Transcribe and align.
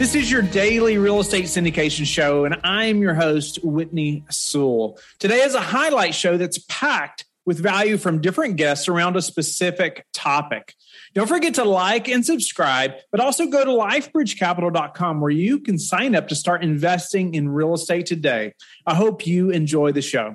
This 0.00 0.14
is 0.14 0.30
your 0.30 0.40
daily 0.40 0.96
real 0.96 1.20
estate 1.20 1.44
syndication 1.44 2.06
show, 2.06 2.46
and 2.46 2.58
I'm 2.64 3.02
your 3.02 3.12
host, 3.12 3.62
Whitney 3.62 4.24
Sewell. 4.30 4.98
Today 5.18 5.42
is 5.42 5.54
a 5.54 5.60
highlight 5.60 6.14
show 6.14 6.38
that's 6.38 6.56
packed 6.70 7.26
with 7.44 7.58
value 7.58 7.98
from 7.98 8.22
different 8.22 8.56
guests 8.56 8.88
around 8.88 9.16
a 9.16 9.20
specific 9.20 10.06
topic. 10.14 10.72
Don't 11.12 11.26
forget 11.26 11.52
to 11.56 11.64
like 11.64 12.08
and 12.08 12.24
subscribe, 12.24 12.92
but 13.12 13.20
also 13.20 13.44
go 13.48 13.62
to 13.62 13.70
lifebridgecapital.com 13.70 15.20
where 15.20 15.30
you 15.30 15.60
can 15.60 15.78
sign 15.78 16.14
up 16.14 16.28
to 16.28 16.34
start 16.34 16.64
investing 16.64 17.34
in 17.34 17.50
real 17.50 17.74
estate 17.74 18.06
today. 18.06 18.54
I 18.86 18.94
hope 18.94 19.26
you 19.26 19.50
enjoy 19.50 19.92
the 19.92 20.00
show. 20.00 20.34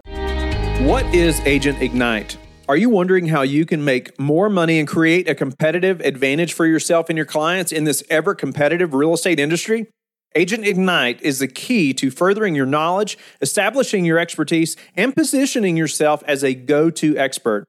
What 0.82 1.06
is 1.08 1.40
Agent 1.40 1.82
Ignite? 1.82 2.38
Are 2.68 2.76
you 2.76 2.90
wondering 2.90 3.28
how 3.28 3.44
you 3.44 3.64
can 3.64 3.86
make 3.86 4.20
more 4.20 4.50
money 4.50 4.80
and 4.80 4.88
create 4.88 5.30
a 5.30 5.36
competitive 5.36 6.00
advantage 6.00 6.52
for 6.54 6.66
yourself 6.66 7.10
and 7.10 7.18
your 7.18 7.28
clients 7.28 7.72
in 7.72 7.84
this 7.84 8.04
ever 8.10 8.34
competitive 8.34 8.96
real 8.96 9.14
estate 9.14 9.40
industry? 9.40 9.86
Agent 10.34 10.66
Ignite 10.66 11.22
is 11.22 11.38
the 11.38 11.48
key 11.48 11.94
to 11.94 12.10
furthering 12.10 12.56
your 12.56 12.66
knowledge, 12.66 13.20
establishing 13.40 14.04
your 14.04 14.18
expertise, 14.18 14.76
and 14.96 15.16
positioning 15.16 15.78
yourself 15.78 16.24
as 16.26 16.44
a 16.44 16.56
go 16.56 16.90
to 16.90 17.16
expert. 17.16 17.66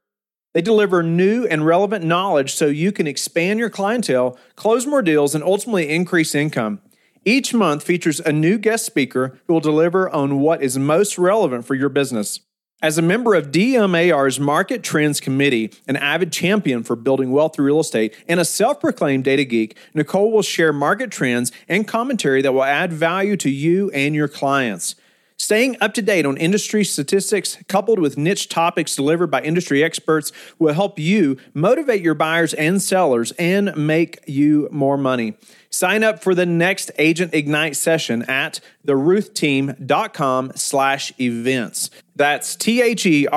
They 0.55 0.63
deliver 0.63 1.03
new 1.03 1.45
and 1.45 1.67
relevant 1.67 2.03
knowledge 2.03 2.55
so 2.55 2.69
you 2.69 2.91
can 2.91 3.07
expand 3.07 3.59
your 3.59 3.69
clientele, 3.69 4.39
close 4.55 4.87
more 4.87 5.03
deals, 5.03 5.35
and 5.35 5.45
ultimately 5.45 5.91
increase 5.91 6.35
income. 6.35 6.81
Each 7.23 7.53
month 7.53 7.83
features 7.83 8.21
a 8.21 8.33
new 8.33 8.57
guest 8.57 8.87
speaker 8.87 9.39
who 9.47 9.53
will 9.53 9.61
deliver 9.61 10.09
on 10.09 10.41
what 10.41 10.63
is 10.63 10.79
most 10.79 11.19
relevant 11.19 11.67
for 11.67 11.75
your 11.75 11.91
business. 11.91 12.41
As 12.83 12.99
a 12.99 13.03
member 13.03 13.35
of 13.35 13.51
DMAR's 13.51 14.39
Market 14.39 14.83
Trends 14.83 15.19
Committee, 15.19 15.73
an 15.89 15.97
avid 15.97 16.31
champion 16.31 16.83
for 16.83 16.95
building 16.95 17.31
wealth 17.31 17.57
through 17.57 17.65
real 17.65 17.81
estate, 17.81 18.15
and 18.29 18.39
a 18.39 18.45
self 18.45 18.81
proclaimed 18.81 19.25
data 19.25 19.45
geek, 19.45 19.79
Nicole 19.95 20.31
will 20.31 20.43
share 20.43 20.75
market 20.75 21.11
trends 21.11 21.53
and 21.71 21.89
commentary 21.89 22.43
that 22.43 22.53
will 22.53 22.63
add 22.63 22.93
value 22.93 23.35
to 23.39 23.49
you 23.49 23.91
and 23.93 24.15
your 24.15 24.29
clients. 24.29 24.95
Staying 25.39 25.77
up 25.83 25.93
to 25.95 26.03
date 26.03 26.25
on 26.25 26.37
industry 26.39 26.83
statistics, 26.83 27.59
coupled 27.69 27.99
with 27.99 28.17
niche 28.17 28.49
topics 28.49 28.97
delivered 28.97 29.31
by 29.31 29.43
industry 29.43 29.85
experts, 29.85 30.33
will 30.59 30.73
help 30.73 30.99
you 30.99 31.37
motivate 31.53 32.01
your 32.01 32.15
buyers 32.15 32.55
and 32.55 32.81
sellers 32.81 33.33
and 33.33 33.77
make 33.77 34.19
you 34.27 34.67
more 34.73 34.97
money. 34.97 35.35
Sign 35.69 36.03
up 36.03 36.23
for 36.23 36.35
the 36.35 36.47
next 36.47 36.91
Agent 36.99 37.35
Ignite 37.35 37.77
session 37.77 38.23
at 38.23 38.61
theruethteam.com 38.87 40.53
slash 40.55 41.13
events. 41.21 41.91
That's 42.15 42.57
T-H-E-R-U-E-T-H 42.57 43.31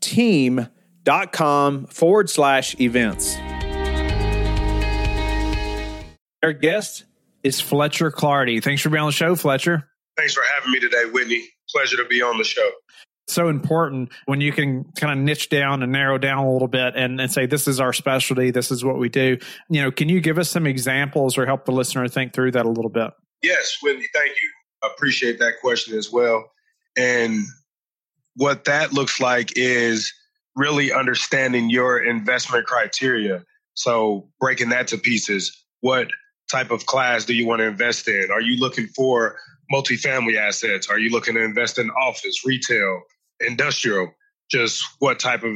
team.com 0.00 1.86
forward 1.86 2.28
slash 2.28 2.78
events. 2.78 3.36
Our 6.42 6.52
guest 6.52 7.04
is 7.42 7.60
Fletcher 7.60 8.10
Clardy. 8.10 8.62
Thanks 8.62 8.82
for 8.82 8.90
being 8.90 9.00
on 9.00 9.08
the 9.08 9.12
show, 9.12 9.34
Fletcher. 9.34 9.88
Thanks 10.18 10.34
for 10.34 10.42
having 10.52 10.72
me 10.72 10.80
today, 10.80 11.04
Whitney. 11.12 11.48
Pleasure 11.70 11.96
to 11.96 12.04
be 12.04 12.20
on 12.20 12.38
the 12.38 12.44
show. 12.44 12.68
So 13.28 13.48
important 13.48 14.10
when 14.24 14.40
you 14.40 14.52
can 14.52 14.84
kind 14.98 15.12
of 15.12 15.24
niche 15.24 15.48
down 15.48 15.82
and 15.82 15.92
narrow 15.92 16.18
down 16.18 16.44
a 16.44 16.52
little 16.52 16.66
bit 16.66 16.96
and, 16.96 17.20
and 17.20 17.30
say 17.30 17.46
this 17.46 17.68
is 17.68 17.78
our 17.78 17.92
specialty. 17.92 18.50
This 18.50 18.70
is 18.70 18.84
what 18.84 18.98
we 18.98 19.08
do. 19.08 19.38
You 19.68 19.82
know 19.82 19.90
can 19.92 20.08
you 20.08 20.20
give 20.20 20.38
us 20.38 20.50
some 20.50 20.66
examples 20.66 21.38
or 21.38 21.46
help 21.46 21.66
the 21.66 21.72
listener 21.72 22.08
think 22.08 22.32
through 22.32 22.52
that 22.52 22.66
a 22.66 22.70
little 22.70 22.90
bit? 22.90 23.10
Yes 23.42 23.78
whitney 23.82 24.06
thank 24.14 24.30
you. 24.30 24.50
I 24.82 24.88
appreciate 24.88 25.38
that 25.40 25.60
question 25.60 25.96
as 25.96 26.10
well. 26.10 26.50
And 26.96 27.44
what 28.34 28.64
that 28.64 28.92
looks 28.92 29.20
like 29.20 29.52
is 29.56 30.12
really 30.56 30.92
understanding 30.92 31.70
your 31.70 32.02
investment 32.02 32.66
criteria. 32.66 33.44
So 33.74 34.30
breaking 34.40 34.70
that 34.70 34.88
to 34.88 34.98
pieces 34.98 35.64
what 35.80 36.08
type 36.50 36.70
of 36.70 36.86
class 36.86 37.26
do 37.26 37.34
you 37.34 37.46
want 37.46 37.60
to 37.60 37.66
invest 37.66 38.08
in? 38.08 38.30
Are 38.32 38.40
you 38.40 38.56
looking 38.58 38.86
for 38.86 39.36
multifamily 39.72 40.36
assets 40.36 40.88
are 40.88 40.98
you 40.98 41.10
looking 41.10 41.34
to 41.34 41.42
invest 41.42 41.78
in 41.78 41.90
office 41.90 42.44
retail 42.44 43.02
industrial, 43.40 44.12
just 44.50 44.84
what 44.98 45.18
type 45.18 45.42
of 45.42 45.54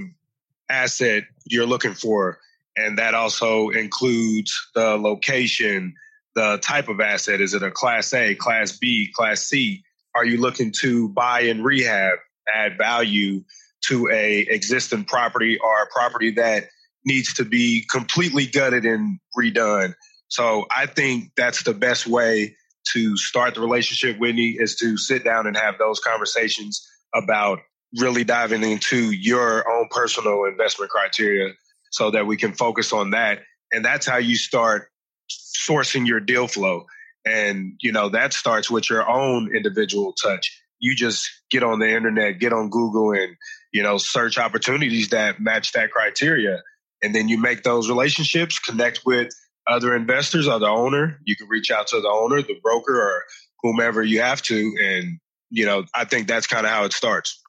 asset 0.68 1.24
you're 1.46 1.66
looking 1.66 1.94
for. 1.94 2.38
And 2.76 2.98
that 2.98 3.14
also 3.14 3.68
includes 3.70 4.68
the 4.74 4.96
location, 4.96 5.94
the 6.34 6.58
type 6.62 6.88
of 6.88 7.00
asset. 7.00 7.40
Is 7.40 7.54
it 7.54 7.62
a 7.62 7.70
class 7.70 8.12
A, 8.14 8.34
class 8.34 8.76
B, 8.78 9.10
class 9.14 9.42
C? 9.42 9.84
Are 10.14 10.24
you 10.24 10.38
looking 10.38 10.72
to 10.80 11.08
buy 11.10 11.42
and 11.42 11.64
rehab, 11.64 12.18
add 12.52 12.78
value 12.78 13.44
to 13.88 14.08
a 14.10 14.40
existing 14.40 15.04
property 15.04 15.58
or 15.58 15.82
a 15.82 15.86
property 15.92 16.30
that 16.32 16.68
needs 17.04 17.34
to 17.34 17.44
be 17.44 17.84
completely 17.90 18.46
gutted 18.46 18.84
and 18.84 19.18
redone? 19.38 19.94
So 20.28 20.64
I 20.70 20.86
think 20.86 21.32
that's 21.36 21.62
the 21.64 21.74
best 21.74 22.06
way 22.06 22.56
to 22.92 23.16
start 23.16 23.54
the 23.54 23.60
relationship, 23.60 24.18
Whitney, 24.18 24.56
is 24.58 24.76
to 24.76 24.96
sit 24.96 25.24
down 25.24 25.46
and 25.46 25.56
have 25.56 25.78
those 25.78 26.00
conversations 26.00 26.86
about 27.14 27.60
really 27.98 28.24
diving 28.24 28.62
into 28.62 29.12
your 29.12 29.70
own 29.70 29.88
personal 29.90 30.44
investment 30.44 30.90
criteria 30.90 31.52
so 31.90 32.10
that 32.10 32.26
we 32.26 32.36
can 32.36 32.52
focus 32.52 32.92
on 32.92 33.10
that. 33.10 33.40
And 33.70 33.84
that's 33.84 34.06
how 34.06 34.16
you 34.16 34.36
start 34.36 34.88
sourcing 35.30 36.06
your 36.06 36.20
deal 36.20 36.48
flow. 36.48 36.86
And, 37.24 37.74
you 37.80 37.92
know, 37.92 38.08
that 38.08 38.32
starts 38.32 38.70
with 38.70 38.90
your 38.90 39.08
own 39.08 39.54
individual 39.54 40.12
touch. 40.12 40.58
You 40.80 40.96
just 40.96 41.30
get 41.50 41.62
on 41.62 41.78
the 41.78 41.88
internet, 41.88 42.40
get 42.40 42.52
on 42.52 42.70
Google 42.70 43.12
and, 43.12 43.36
you 43.72 43.82
know, 43.82 43.98
search 43.98 44.38
opportunities 44.38 45.10
that 45.10 45.40
match 45.40 45.72
that 45.72 45.92
criteria. 45.92 46.62
And 47.02 47.14
then 47.14 47.28
you 47.28 47.38
make 47.38 47.62
those 47.62 47.88
relationships, 47.88 48.58
connect 48.58 49.02
with 49.04 49.32
other 49.72 49.94
investors 49.96 50.46
or 50.46 50.58
the 50.58 50.68
owner. 50.68 51.18
You 51.24 51.36
can 51.36 51.48
reach 51.48 51.70
out 51.70 51.88
to 51.88 52.00
the 52.00 52.08
owner, 52.08 52.42
the 52.42 52.58
broker, 52.62 52.94
or 52.94 53.24
whomever 53.62 54.02
you 54.02 54.20
have 54.20 54.42
to. 54.42 54.74
And, 54.80 55.18
you 55.50 55.66
know, 55.66 55.84
I 55.94 56.04
think 56.04 56.28
that's 56.28 56.46
kind 56.46 56.66
of 56.66 56.72
how 56.72 56.84
it 56.84 56.92
starts. 56.92 57.40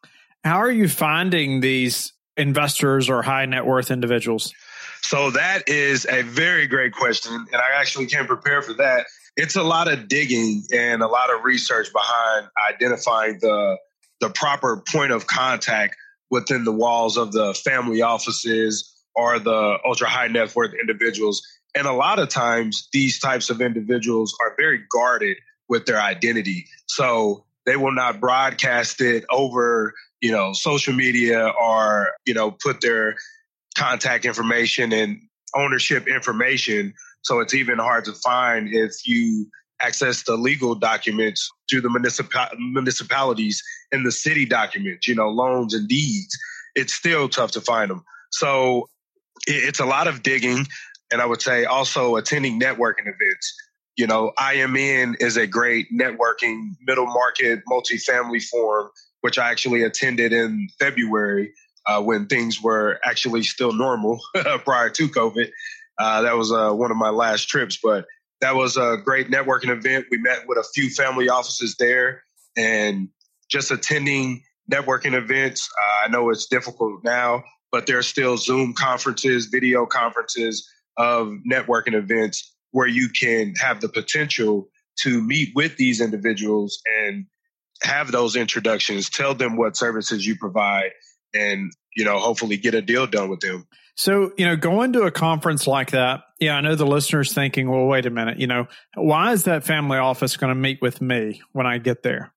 How 0.44 0.58
are 0.58 0.72
you 0.72 0.88
finding 0.88 1.62
these 1.62 2.14
investors 2.36 3.10
or 3.10 3.22
high 3.22 3.46
net 3.46 3.66
worth 3.66 3.92
individuals? 3.92 4.54
So 5.02 5.32
that 5.32 5.68
is 5.68 6.08
a 6.10 6.22
very 6.22 6.66
great 6.66 6.94
question. 6.94 7.34
And 7.34 7.56
I 7.56 7.80
actually 7.80 8.08
can't 8.08 8.28
prepare 8.28 8.62
for 8.62 8.74
that. 8.74 9.06
It's 9.36 9.56
a 9.56 9.64
lot 9.64 9.92
of 9.92 10.08
digging 10.08 10.64
and 10.74 11.02
a 11.02 11.08
lot 11.08 11.34
of 11.34 11.44
research 11.44 11.92
behind 11.92 12.48
identifying 12.70 13.40
the 13.42 13.78
the 14.22 14.30
proper 14.30 14.82
point 14.90 15.12
of 15.12 15.28
contact 15.28 15.98
within 16.32 16.64
the 16.64 16.72
walls 16.72 17.18
of 17.18 17.34
the 17.34 17.54
family 17.54 18.02
offices 18.02 18.90
or 19.16 19.38
the 19.38 19.78
ultra 19.86 20.08
high 20.08 20.28
net 20.28 20.56
worth 20.56 20.74
individuals. 20.80 21.46
And 21.76 21.88
a 21.88 21.94
lot 21.94 22.20
of 22.20 22.30
times 22.30 22.88
these 22.94 23.20
types 23.20 23.50
of 23.50 23.62
individuals 23.62 24.36
are 24.42 24.56
very 24.58 24.84
guarded 24.92 25.38
with 25.70 25.86
their 25.86 26.00
identity. 26.00 26.66
So 26.88 27.46
they 27.66 27.78
will 27.78 27.94
not 27.94 28.20
broadcast 28.20 29.02
it 29.02 29.26
over 29.32 29.94
you 30.24 30.32
know, 30.32 30.54
social 30.54 30.94
media 30.94 31.50
or, 31.62 32.14
you 32.26 32.34
know, 32.34 32.50
put 32.50 32.80
their 32.80 33.18
contact 33.78 34.24
information 34.24 34.94
and 34.94 35.20
ownership 35.54 36.08
information. 36.08 36.94
So 37.24 37.42
it's 37.42 37.54
even 37.54 37.78
hard 37.78 38.06
to 38.06 38.14
find 38.14 38.70
if 38.74 39.06
you 39.06 39.48
access 39.82 40.24
the 40.24 40.38
legal 40.38 40.76
documents 40.76 41.52
through 41.70 41.82
the 41.82 41.90
municipal- 41.90 42.58
municipalities 42.58 43.62
and 43.92 44.06
the 44.06 44.14
city 44.14 44.46
documents, 44.46 45.10
you 45.10 45.16
know, 45.16 45.28
loans 45.28 45.74
and 45.74 45.90
deeds. 45.90 46.38
It's 46.74 46.94
still 46.94 47.28
tough 47.28 47.52
to 47.52 47.62
find 47.62 47.92
them. 47.92 48.06
So 48.32 48.88
it's 49.46 49.82
a 49.82 49.86
lot 49.86 50.08
of 50.08 50.24
digging. 50.24 50.68
And 51.14 51.22
I 51.22 51.26
would 51.26 51.42
say 51.42 51.64
also 51.64 52.18
attending 52.18 52.60
networking 52.60 53.08
events. 53.08 53.56
You 53.96 54.08
know, 54.08 54.34
IMN 54.38 55.22
is 55.22 55.38
a 55.38 55.48
great 55.48 55.88
networking 55.94 56.72
middle 56.82 57.06
market 57.06 57.62
multifamily 57.72 58.44
forum 58.44 58.90
which 59.24 59.40
I 59.40 59.50
actually 59.50 59.84
attended 59.84 60.34
in 60.34 60.68
February 60.80 61.54
uh, 61.88 62.02
when 62.02 62.28
things 62.28 62.62
were 62.62 63.00
actually 63.06 63.44
still 63.44 63.72
normal 63.72 64.20
prior 64.66 64.90
to 64.90 65.08
COVID. 65.08 65.50
Uh, 65.98 66.22
that 66.24 66.36
was 66.36 66.52
uh, 66.52 66.72
one 66.72 66.92
of 66.92 66.98
my 66.98 67.10
last 67.10 67.48
trips, 67.48 67.80
but 67.82 68.06
that 68.42 68.54
was 68.54 68.76
a 68.76 68.98
great 69.02 69.30
networking 69.30 69.70
event. 69.70 70.08
We 70.12 70.18
met 70.18 70.46
with 70.46 70.58
a 70.58 70.66
few 70.76 70.90
family 70.90 71.30
offices 71.30 71.78
there 71.80 72.24
and 72.58 73.08
just 73.50 73.72
attending 73.72 74.44
networking 74.70 75.14
events. 75.14 75.70
Uh, 75.82 76.06
I 76.06 76.12
know 76.12 76.30
it's 76.30 76.48
difficult 76.48 77.02
now, 77.06 77.46
but 77.72 77.88
there's 77.88 78.08
still 78.08 78.36
Zoom 78.36 78.74
conferences, 78.74 79.46
video 79.46 79.86
conferences 79.86 80.70
of 80.98 81.34
networking 81.50 81.94
events 81.94 82.54
where 82.72 82.88
you 82.88 83.10
can 83.10 83.54
have 83.56 83.82
the 83.82 83.90
potential 83.90 84.68
to 85.02 85.22
meet 85.22 85.50
with 85.56 85.78
these 85.78 86.02
individuals 86.02 86.82
and 87.04 87.26
have 87.84 88.12
those 88.12 88.36
introductions, 88.36 89.10
tell 89.10 89.34
them 89.34 89.58
what 89.58 89.76
services 89.76 90.26
you 90.26 90.36
provide, 90.38 90.92
and 91.34 91.72
you 91.96 92.06
know, 92.06 92.20
hopefully 92.20 92.58
get 92.58 92.74
a 92.74 92.82
deal 92.82 93.08
done 93.08 93.30
with 93.30 93.40
them. 93.40 93.68
So, 93.96 94.32
you 94.38 94.46
know, 94.46 94.56
going 94.56 94.94
to 94.94 95.04
a 95.04 95.12
conference 95.12 95.68
like 95.68 95.92
that, 95.92 96.22
yeah, 96.40 96.56
I 96.56 96.62
know 96.62 96.76
the 96.76 96.86
listeners 96.86 97.32
thinking, 97.34 97.70
well, 97.70 97.86
wait 97.86 98.08
a 98.08 98.10
minute, 98.10 98.40
you 98.40 98.48
know, 98.48 98.68
why 98.96 99.34
is 99.34 99.44
that 99.44 99.64
family 99.64 100.00
office 100.00 100.36
going 100.36 100.50
to 100.50 100.60
meet 100.60 100.82
with 100.82 101.00
me 101.00 101.42
when 101.52 101.68
I 101.68 101.78
get 101.78 102.02
there? 102.02 102.34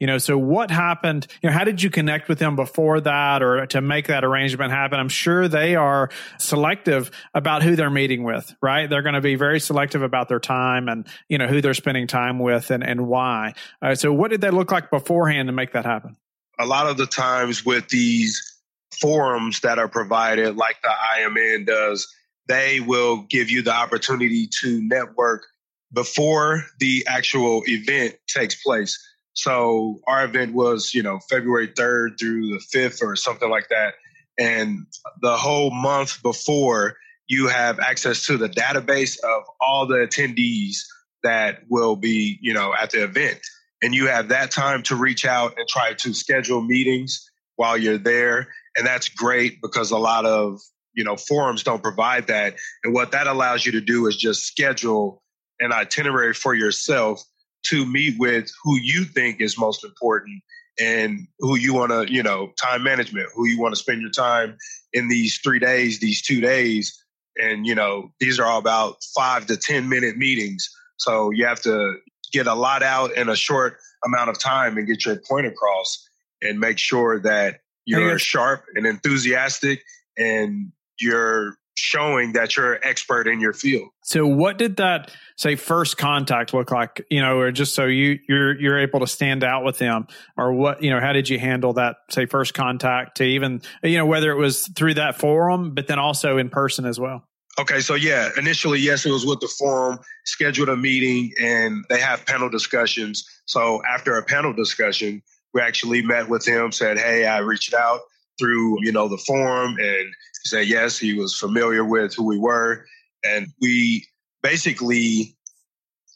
You 0.00 0.08
know, 0.08 0.18
so 0.18 0.36
what 0.36 0.70
happened? 0.70 1.26
You 1.42 1.48
know, 1.48 1.54
how 1.54 1.64
did 1.64 1.82
you 1.82 1.88
connect 1.88 2.28
with 2.28 2.38
them 2.38 2.56
before 2.56 3.00
that 3.00 3.42
or 3.42 3.64
to 3.66 3.80
make 3.80 4.08
that 4.08 4.24
arrangement 4.24 4.72
happen? 4.72 4.98
I'm 4.98 5.08
sure 5.08 5.46
they 5.46 5.76
are 5.76 6.10
selective 6.38 7.10
about 7.32 7.62
who 7.62 7.76
they're 7.76 7.90
meeting 7.90 8.24
with, 8.24 8.54
right? 8.60 8.90
They're 8.90 9.02
going 9.02 9.14
to 9.14 9.20
be 9.20 9.36
very 9.36 9.60
selective 9.60 10.02
about 10.02 10.28
their 10.28 10.40
time 10.40 10.88
and, 10.88 11.06
you 11.28 11.38
know, 11.38 11.46
who 11.46 11.60
they're 11.60 11.74
spending 11.74 12.06
time 12.08 12.38
with 12.38 12.70
and, 12.70 12.82
and 12.82 13.06
why. 13.06 13.54
Uh, 13.80 13.94
so 13.94 14.12
what 14.12 14.30
did 14.30 14.40
that 14.40 14.52
look 14.52 14.72
like 14.72 14.90
beforehand 14.90 15.48
to 15.48 15.52
make 15.52 15.72
that 15.72 15.84
happen? 15.84 16.16
A 16.58 16.66
lot 16.66 16.88
of 16.88 16.96
the 16.96 17.06
times 17.06 17.64
with 17.64 17.88
these 17.88 18.60
forums 19.00 19.60
that 19.60 19.78
are 19.78 19.88
provided, 19.88 20.56
like 20.56 20.76
the 20.82 20.92
IMN 21.18 21.66
does, 21.66 22.12
they 22.48 22.80
will 22.80 23.22
give 23.22 23.50
you 23.50 23.62
the 23.62 23.72
opportunity 23.72 24.48
to 24.60 24.82
network 24.82 25.46
before 25.92 26.64
the 26.80 27.04
actual 27.06 27.62
event 27.66 28.16
takes 28.26 28.60
place. 28.62 28.98
So 29.34 30.00
our 30.06 30.24
event 30.24 30.54
was, 30.54 30.94
you 30.94 31.02
know, 31.02 31.18
February 31.28 31.68
3rd 31.68 32.18
through 32.18 32.48
the 32.48 32.62
5th 32.74 33.02
or 33.02 33.16
something 33.16 33.50
like 33.50 33.68
that. 33.68 33.94
And 34.38 34.86
the 35.20 35.36
whole 35.36 35.70
month 35.70 36.22
before, 36.22 36.96
you 37.26 37.48
have 37.48 37.80
access 37.80 38.26
to 38.26 38.36
the 38.36 38.48
database 38.48 39.18
of 39.22 39.44
all 39.60 39.86
the 39.86 39.96
attendees 39.96 40.78
that 41.22 41.60
will 41.68 41.96
be, 41.96 42.38
you 42.42 42.52
know, 42.52 42.74
at 42.74 42.90
the 42.90 43.02
event. 43.02 43.38
And 43.82 43.94
you 43.94 44.06
have 44.08 44.28
that 44.28 44.50
time 44.50 44.82
to 44.84 44.96
reach 44.96 45.24
out 45.24 45.54
and 45.58 45.66
try 45.68 45.94
to 45.94 46.14
schedule 46.14 46.60
meetings 46.60 47.30
while 47.56 47.76
you're 47.76 47.98
there. 47.98 48.48
And 48.76 48.86
that's 48.86 49.08
great 49.08 49.60
because 49.62 49.90
a 49.90 49.98
lot 49.98 50.26
of, 50.26 50.60
you 50.94 51.04
know, 51.04 51.16
forums 51.16 51.62
don't 51.62 51.82
provide 51.82 52.28
that. 52.28 52.56
And 52.82 52.94
what 52.94 53.12
that 53.12 53.26
allows 53.26 53.64
you 53.64 53.72
to 53.72 53.80
do 53.80 54.06
is 54.06 54.16
just 54.16 54.46
schedule 54.46 55.22
an 55.60 55.72
itinerary 55.72 56.34
for 56.34 56.54
yourself 56.54 57.22
to 57.64 57.86
meet 57.86 58.18
with 58.18 58.50
who 58.62 58.78
you 58.78 59.04
think 59.04 59.40
is 59.40 59.58
most 59.58 59.84
important 59.84 60.42
and 60.78 61.26
who 61.38 61.56
you 61.56 61.72
want 61.74 61.92
to, 61.92 62.12
you 62.12 62.22
know, 62.22 62.52
time 62.60 62.82
management, 62.82 63.28
who 63.34 63.46
you 63.46 63.60
want 63.60 63.74
to 63.74 63.80
spend 63.80 64.00
your 64.00 64.10
time 64.10 64.56
in 64.92 65.08
these 65.08 65.38
three 65.38 65.58
days, 65.58 66.00
these 66.00 66.22
two 66.22 66.40
days. 66.40 67.00
And, 67.36 67.66
you 67.66 67.74
know, 67.74 68.12
these 68.20 68.38
are 68.38 68.46
all 68.46 68.58
about 68.58 68.96
five 69.14 69.46
to 69.46 69.56
10 69.56 69.88
minute 69.88 70.16
meetings. 70.16 70.68
So 70.96 71.30
you 71.30 71.46
have 71.46 71.60
to 71.62 71.96
get 72.32 72.46
a 72.46 72.54
lot 72.54 72.82
out 72.82 73.12
in 73.16 73.28
a 73.28 73.36
short 73.36 73.78
amount 74.04 74.30
of 74.30 74.38
time 74.38 74.76
and 74.76 74.86
get 74.86 75.04
your 75.04 75.16
point 75.28 75.46
across 75.46 76.08
and 76.42 76.58
make 76.58 76.78
sure 76.78 77.20
that 77.20 77.60
you're 77.86 78.18
sharp 78.18 78.64
and 78.74 78.86
enthusiastic 78.86 79.82
and 80.16 80.72
you're 81.00 81.56
showing 81.74 82.32
that 82.32 82.56
you're 82.56 82.74
an 82.74 82.80
expert 82.84 83.26
in 83.26 83.40
your 83.40 83.52
field. 83.52 83.88
So 84.02 84.26
what 84.26 84.58
did 84.58 84.76
that 84.76 85.10
say 85.36 85.56
first 85.56 85.96
contact 85.96 86.54
look 86.54 86.70
like, 86.70 87.04
you 87.10 87.20
know, 87.20 87.38
or 87.38 87.50
just 87.50 87.74
so 87.74 87.86
you 87.86 88.18
you're 88.28 88.58
you're 88.60 88.78
able 88.78 89.00
to 89.00 89.06
stand 89.06 89.42
out 89.42 89.64
with 89.64 89.78
them 89.78 90.06
or 90.36 90.52
what, 90.52 90.82
you 90.82 90.90
know, 90.90 91.00
how 91.00 91.12
did 91.12 91.28
you 91.28 91.38
handle 91.38 91.72
that 91.74 91.96
say 92.10 92.26
first 92.26 92.54
contact 92.54 93.16
to 93.18 93.24
even 93.24 93.60
you 93.82 93.98
know 93.98 94.06
whether 94.06 94.30
it 94.30 94.36
was 94.36 94.68
through 94.68 94.94
that 94.94 95.18
forum 95.18 95.74
but 95.74 95.86
then 95.86 95.98
also 95.98 96.38
in 96.38 96.48
person 96.48 96.86
as 96.86 96.98
well? 96.98 97.26
Okay, 97.58 97.80
so 97.80 97.94
yeah, 97.94 98.30
initially 98.36 98.80
yes, 98.80 99.06
it 99.06 99.12
was 99.12 99.24
with 99.24 99.40
the 99.40 99.48
forum, 99.58 99.98
scheduled 100.24 100.68
a 100.68 100.76
meeting 100.76 101.32
and 101.40 101.84
they 101.88 102.00
have 102.00 102.26
panel 102.26 102.48
discussions. 102.48 103.28
So 103.46 103.82
after 103.84 104.16
a 104.16 104.24
panel 104.24 104.52
discussion, 104.52 105.22
we 105.52 105.60
actually 105.60 106.02
met 106.02 106.28
with 106.28 106.46
him, 106.46 106.72
said, 106.72 106.98
"Hey, 106.98 107.26
I 107.26 107.38
reached 107.38 107.74
out 107.74 108.00
through, 108.38 108.84
you 108.84 108.92
know, 108.92 109.08
the 109.08 109.18
forum 109.18 109.76
and 109.78 110.06
he 110.06 110.48
said 110.48 110.66
yes, 110.66 110.98
he 110.98 111.14
was 111.14 111.36
familiar 111.36 111.84
with 111.84 112.14
who 112.14 112.24
we 112.24 112.38
were. 112.38 112.84
And 113.24 113.48
we 113.60 114.06
basically 114.42 115.36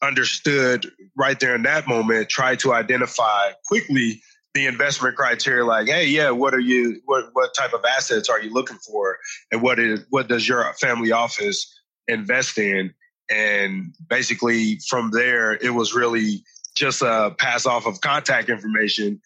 understood 0.03 0.91
right 1.17 1.41
there 1.41 1.55
in 1.55 1.63
that 1.63 1.89
moment, 1.89 2.29
tried 2.29 2.61
to 2.61 2.73
identify 2.73 3.53
quickly 3.67 4.23
the 4.55 4.67
investment 4.67 5.15
criteria 5.15 5.65
like 5.65 5.87
hey 5.87 6.07
yeah 6.07 6.31
what 6.31 6.55
are 6.55 6.61
you 6.61 7.01
what 7.05 7.27
what 7.33 7.55
type 7.55 7.73
of 7.75 7.85
assets 7.85 8.29
are 8.29 8.41
you 8.41 8.53
looking 8.53 8.79
for 8.79 9.19
and 9.53 9.63
what 9.63 9.79
is 9.79 10.05
what 10.11 10.27
does 10.27 10.49
your 10.49 10.73
family 10.75 11.13
office 11.13 11.73
invest 12.09 12.59
in 12.59 12.93
and 13.31 13.95
basically 14.09 14.79
from 14.89 15.11
there 15.13 15.53
it 15.53 15.71
was 15.75 15.95
really 15.95 16.43
just 16.75 17.03
a 17.03 17.35
pass 17.39 17.67
off 17.67 17.87
of 17.87 18.01
contact 18.01 18.49
information 18.49 19.21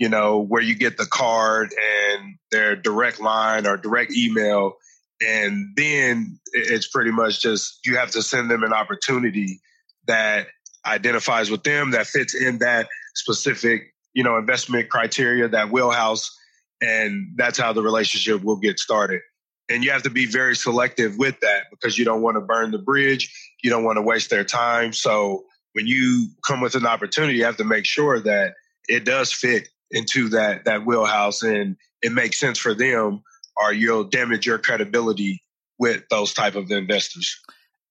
you 0.00 0.08
know, 0.08 0.40
where 0.40 0.62
you 0.62 0.74
get 0.74 0.96
the 0.96 1.06
card 1.06 1.72
and 2.10 2.36
their 2.50 2.74
direct 2.74 3.20
line 3.20 3.66
or 3.66 3.76
direct 3.76 4.12
email. 4.16 4.72
And 5.20 5.76
then 5.76 6.40
it's 6.54 6.88
pretty 6.88 7.10
much 7.10 7.42
just 7.42 7.80
you 7.84 7.98
have 7.98 8.10
to 8.12 8.22
send 8.22 8.50
them 8.50 8.62
an 8.62 8.72
opportunity 8.72 9.60
that 10.06 10.46
identifies 10.86 11.50
with 11.50 11.62
them, 11.64 11.90
that 11.90 12.06
fits 12.06 12.34
in 12.34 12.58
that 12.60 12.88
specific, 13.14 13.92
you 14.14 14.24
know, 14.24 14.38
investment 14.38 14.88
criteria, 14.88 15.46
that 15.48 15.70
wheelhouse. 15.70 16.34
And 16.80 17.34
that's 17.36 17.58
how 17.58 17.74
the 17.74 17.82
relationship 17.82 18.42
will 18.42 18.56
get 18.56 18.78
started. 18.78 19.20
And 19.68 19.84
you 19.84 19.90
have 19.90 20.04
to 20.04 20.10
be 20.10 20.24
very 20.24 20.56
selective 20.56 21.18
with 21.18 21.38
that 21.40 21.64
because 21.70 21.98
you 21.98 22.06
don't 22.06 22.22
want 22.22 22.36
to 22.36 22.40
burn 22.40 22.70
the 22.70 22.78
bridge. 22.78 23.30
You 23.62 23.68
don't 23.68 23.84
want 23.84 23.98
to 23.98 24.02
waste 24.02 24.30
their 24.30 24.44
time. 24.44 24.94
So 24.94 25.44
when 25.74 25.86
you 25.86 26.28
come 26.46 26.62
with 26.62 26.74
an 26.74 26.86
opportunity, 26.86 27.36
you 27.36 27.44
have 27.44 27.58
to 27.58 27.64
make 27.64 27.84
sure 27.84 28.18
that 28.18 28.54
it 28.88 29.04
does 29.04 29.30
fit 29.30 29.68
into 29.90 30.30
that 30.30 30.64
that 30.64 30.86
wheelhouse 30.86 31.42
and 31.42 31.76
it 32.02 32.12
makes 32.12 32.38
sense 32.38 32.58
for 32.58 32.74
them 32.74 33.22
or 33.56 33.72
you'll 33.72 34.04
damage 34.04 34.46
your 34.46 34.58
credibility 34.58 35.42
with 35.78 36.04
those 36.10 36.32
type 36.32 36.54
of 36.54 36.70
investors. 36.70 37.40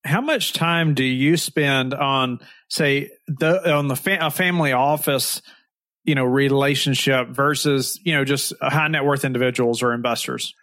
How 0.05 0.21
much 0.21 0.53
time 0.53 0.93
do 0.93 1.03
you 1.03 1.37
spend 1.37 1.93
on 1.93 2.39
say 2.69 3.11
the 3.27 3.73
on 3.73 3.87
the 3.87 3.95
fa- 3.95 4.19
a 4.21 4.31
family 4.31 4.71
office 4.71 5.41
you 6.05 6.15
know 6.15 6.23
relationship 6.23 7.29
versus 7.29 7.99
you 8.03 8.13
know 8.13 8.23
just 8.23 8.53
high 8.61 8.87
net 8.87 9.03
worth 9.03 9.25
individuals 9.25 9.83
or 9.83 9.93
investors? 9.93 10.53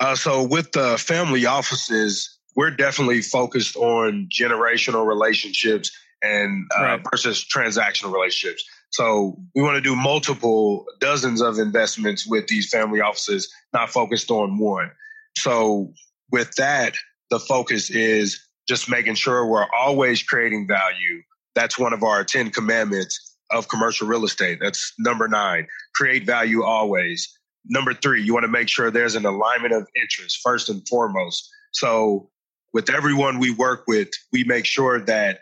Uh, 0.00 0.14
so 0.14 0.42
with 0.42 0.72
the 0.72 0.96
family 0.98 1.46
offices 1.46 2.38
we're 2.56 2.70
definitely 2.70 3.20
focused 3.20 3.76
on 3.76 4.28
generational 4.30 5.06
relationships 5.06 5.90
and 6.22 6.66
uh, 6.76 6.82
right. 6.82 7.02
versus 7.10 7.44
transactional 7.44 8.12
relationships 8.12 8.64
so 8.94 9.36
we 9.56 9.62
want 9.62 9.74
to 9.74 9.80
do 9.80 9.96
multiple 9.96 10.86
dozens 11.00 11.42
of 11.42 11.58
investments 11.58 12.28
with 12.28 12.46
these 12.46 12.70
family 12.70 13.00
offices, 13.00 13.52
not 13.72 13.90
focused 13.90 14.30
on 14.30 14.56
one. 14.56 14.88
So 15.36 15.92
with 16.30 16.54
that, 16.58 16.94
the 17.28 17.40
focus 17.40 17.90
is 17.90 18.40
just 18.68 18.88
making 18.88 19.16
sure 19.16 19.44
we're 19.44 19.66
always 19.76 20.22
creating 20.22 20.68
value. 20.68 21.22
That's 21.56 21.76
one 21.76 21.92
of 21.92 22.04
our 22.04 22.22
10 22.22 22.50
commandments 22.50 23.36
of 23.50 23.66
commercial 23.66 24.06
real 24.06 24.24
estate. 24.24 24.60
That's 24.62 24.92
number 24.96 25.26
nine, 25.26 25.66
create 25.96 26.24
value 26.24 26.62
always. 26.62 27.36
Number 27.66 27.94
three, 27.94 28.22
you 28.22 28.32
want 28.32 28.44
to 28.44 28.48
make 28.48 28.68
sure 28.68 28.92
there's 28.92 29.16
an 29.16 29.26
alignment 29.26 29.74
of 29.74 29.88
interest 30.00 30.38
first 30.40 30.68
and 30.68 30.86
foremost. 30.86 31.50
So 31.72 32.30
with 32.72 32.90
everyone 32.90 33.40
we 33.40 33.50
work 33.50 33.86
with, 33.88 34.10
we 34.32 34.44
make 34.44 34.66
sure 34.66 35.00
that 35.00 35.40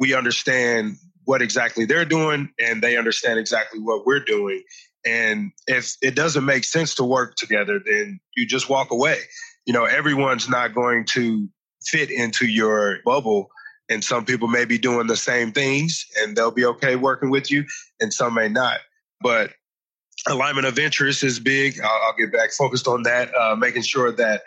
we 0.00 0.14
understand 0.14 0.96
what 1.24 1.42
exactly 1.42 1.84
they're 1.84 2.04
doing 2.04 2.50
and 2.60 2.82
they 2.82 2.96
understand 2.96 3.38
exactly 3.38 3.80
what 3.80 4.06
we're 4.06 4.24
doing. 4.24 4.62
And 5.06 5.52
if 5.66 5.96
it 6.02 6.14
doesn't 6.14 6.44
make 6.44 6.64
sense 6.64 6.94
to 6.96 7.04
work 7.04 7.36
together, 7.36 7.80
then 7.84 8.20
you 8.36 8.46
just 8.46 8.68
walk 8.68 8.90
away. 8.90 9.18
You 9.66 9.72
know, 9.72 9.84
everyone's 9.84 10.48
not 10.48 10.74
going 10.74 11.04
to 11.06 11.48
fit 11.84 12.10
into 12.10 12.46
your 12.46 12.98
bubble. 13.04 13.48
And 13.90 14.02
some 14.02 14.24
people 14.24 14.48
may 14.48 14.64
be 14.64 14.78
doing 14.78 15.06
the 15.06 15.16
same 15.16 15.52
things 15.52 16.06
and 16.18 16.36
they'll 16.36 16.50
be 16.50 16.64
okay 16.64 16.96
working 16.96 17.30
with 17.30 17.50
you, 17.50 17.66
and 18.00 18.12
some 18.12 18.34
may 18.34 18.48
not. 18.48 18.80
But 19.20 19.52
alignment 20.26 20.66
of 20.66 20.78
interest 20.78 21.22
is 21.22 21.38
big. 21.38 21.80
I'll, 21.80 22.00
I'll 22.06 22.16
get 22.16 22.32
back 22.32 22.52
focused 22.52 22.88
on 22.88 23.02
that, 23.02 23.34
uh, 23.34 23.56
making 23.56 23.82
sure 23.82 24.10
that 24.12 24.42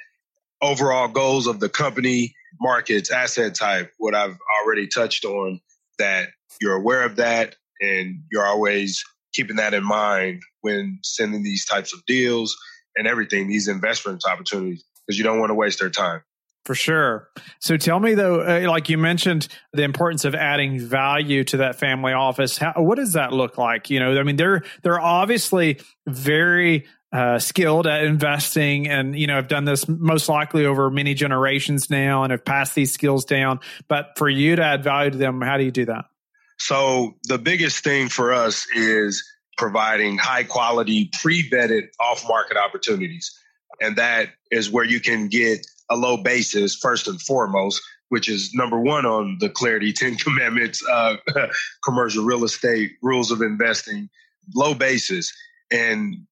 overall 0.61 1.07
goals 1.07 1.45
of 1.45 1.59
the 1.59 1.69
company, 1.69 2.33
markets, 2.59 3.11
asset 3.11 3.53
type, 3.53 3.91
what 3.97 4.15
I've 4.15 4.37
already 4.61 4.87
touched 4.87 5.23
on, 5.23 5.59
that 5.99 6.29
you're 6.61 6.75
aware 6.75 7.03
of 7.03 7.15
that 7.17 7.55
and 7.81 8.23
you're 8.31 8.45
always 8.45 9.03
keeping 9.33 9.57
that 9.57 9.73
in 9.73 9.83
mind 9.83 10.41
when 10.61 10.99
sending 11.03 11.43
these 11.43 11.65
types 11.65 11.93
of 11.93 12.03
deals 12.05 12.57
and 12.95 13.07
everything, 13.07 13.47
these 13.47 13.67
investment 13.67 14.23
opportunities, 14.29 14.83
because 15.05 15.17
you 15.17 15.23
don't 15.23 15.39
want 15.39 15.49
to 15.49 15.55
waste 15.55 15.79
their 15.79 15.89
time. 15.89 16.21
For 16.67 16.75
sure. 16.75 17.29
So 17.61 17.77
tell 17.77 17.97
me 17.97 18.13
though, 18.13 18.41
uh, 18.41 18.69
like 18.69 18.89
you 18.89 18.97
mentioned, 18.97 19.47
the 19.71 19.83
importance 19.83 20.25
of 20.25 20.35
adding 20.35 20.81
value 20.81 21.45
to 21.45 21.57
that 21.57 21.79
family 21.79 22.11
office. 22.11 22.57
How, 22.57 22.73
what 22.75 22.97
does 22.97 23.13
that 23.13 23.31
look 23.31 23.57
like? 23.57 23.89
You 23.89 24.01
know, 24.01 24.19
I 24.19 24.23
mean, 24.23 24.35
they're 24.35 24.63
they're 24.83 24.99
obviously 24.99 25.79
very 26.05 26.85
uh, 27.13 27.39
skilled 27.39 27.87
at 27.87 28.03
investing, 28.03 28.89
and 28.89 29.17
you 29.17 29.27
know, 29.27 29.35
have 29.35 29.47
done 29.47 29.63
this 29.63 29.87
most 29.87 30.27
likely 30.27 30.65
over 30.65 30.91
many 30.91 31.13
generations 31.13 31.89
now, 31.89 32.23
and 32.23 32.31
have 32.31 32.43
passed 32.43 32.75
these 32.75 32.91
skills 32.91 33.23
down. 33.23 33.61
But 33.87 34.17
for 34.17 34.27
you 34.27 34.57
to 34.57 34.61
add 34.61 34.83
value 34.83 35.11
to 35.11 35.17
them, 35.17 35.39
how 35.39 35.55
do 35.55 35.63
you 35.63 35.71
do 35.71 35.85
that? 35.85 36.03
So 36.59 37.13
the 37.29 37.37
biggest 37.37 37.81
thing 37.81 38.09
for 38.09 38.33
us 38.33 38.67
is 38.75 39.23
providing 39.57 40.17
high 40.17 40.43
quality, 40.43 41.11
pre 41.21 41.49
vetted 41.49 41.83
off 41.97 42.27
market 42.27 42.57
opportunities. 42.57 43.39
And 43.79 43.95
that 43.95 44.31
is 44.51 44.69
where 44.69 44.83
you 44.83 44.99
can 44.99 45.29
get 45.29 45.65
a 45.89 45.95
low 45.95 46.17
basis 46.17 46.75
first 46.75 47.07
and 47.07 47.21
foremost, 47.21 47.81
which 48.09 48.29
is 48.29 48.53
number 48.53 48.79
one 48.79 49.05
on 49.05 49.37
the 49.39 49.49
Clarity 49.49 49.93
10 49.93 50.15
Commandments, 50.17 50.83
uh, 50.89 51.15
commercial 51.83 52.23
real 52.23 52.43
estate 52.43 52.91
rules 53.01 53.31
of 53.31 53.41
investing. 53.41 54.09
low 54.55 54.73
basis. 54.73 55.31
And 55.71 56.25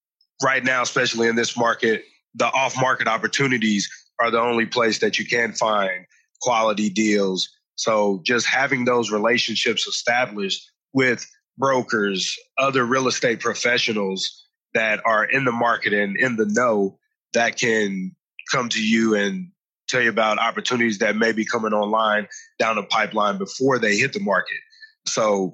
right 0.43 0.63
now, 0.63 0.81
especially 0.81 1.27
in 1.27 1.35
this 1.35 1.57
market, 1.57 2.03
the 2.35 2.45
off 2.45 2.79
market 2.79 3.07
opportunities 3.07 3.89
are 4.19 4.31
the 4.31 4.39
only 4.39 4.65
place 4.65 4.99
that 4.99 5.17
you 5.19 5.25
can 5.25 5.53
find 5.53 6.05
quality 6.41 6.89
deals. 6.89 7.49
So 7.75 8.21
just 8.25 8.47
having 8.47 8.85
those 8.85 9.11
relationships 9.11 9.87
established 9.87 10.71
with 10.93 11.25
brokers, 11.57 12.37
other 12.57 12.85
real 12.85 13.07
estate 13.07 13.39
professionals 13.39 14.43
that 14.73 15.01
are 15.05 15.25
in 15.25 15.45
the 15.45 15.51
market 15.51 15.93
and 15.93 16.17
in 16.17 16.35
the 16.35 16.45
know 16.45 16.97
that 17.33 17.57
can 17.57 18.15
come 18.51 18.69
to 18.69 18.83
you 18.83 19.15
and 19.15 19.51
tell 19.87 20.01
you 20.01 20.09
about 20.09 20.39
opportunities 20.39 20.99
that 20.99 21.15
may 21.15 21.31
be 21.31 21.45
coming 21.45 21.73
online 21.73 22.27
down 22.59 22.75
the 22.75 22.83
pipeline 22.83 23.37
before 23.37 23.79
they 23.79 23.97
hit 23.97 24.13
the 24.13 24.19
market. 24.19 24.57
So 25.05 25.53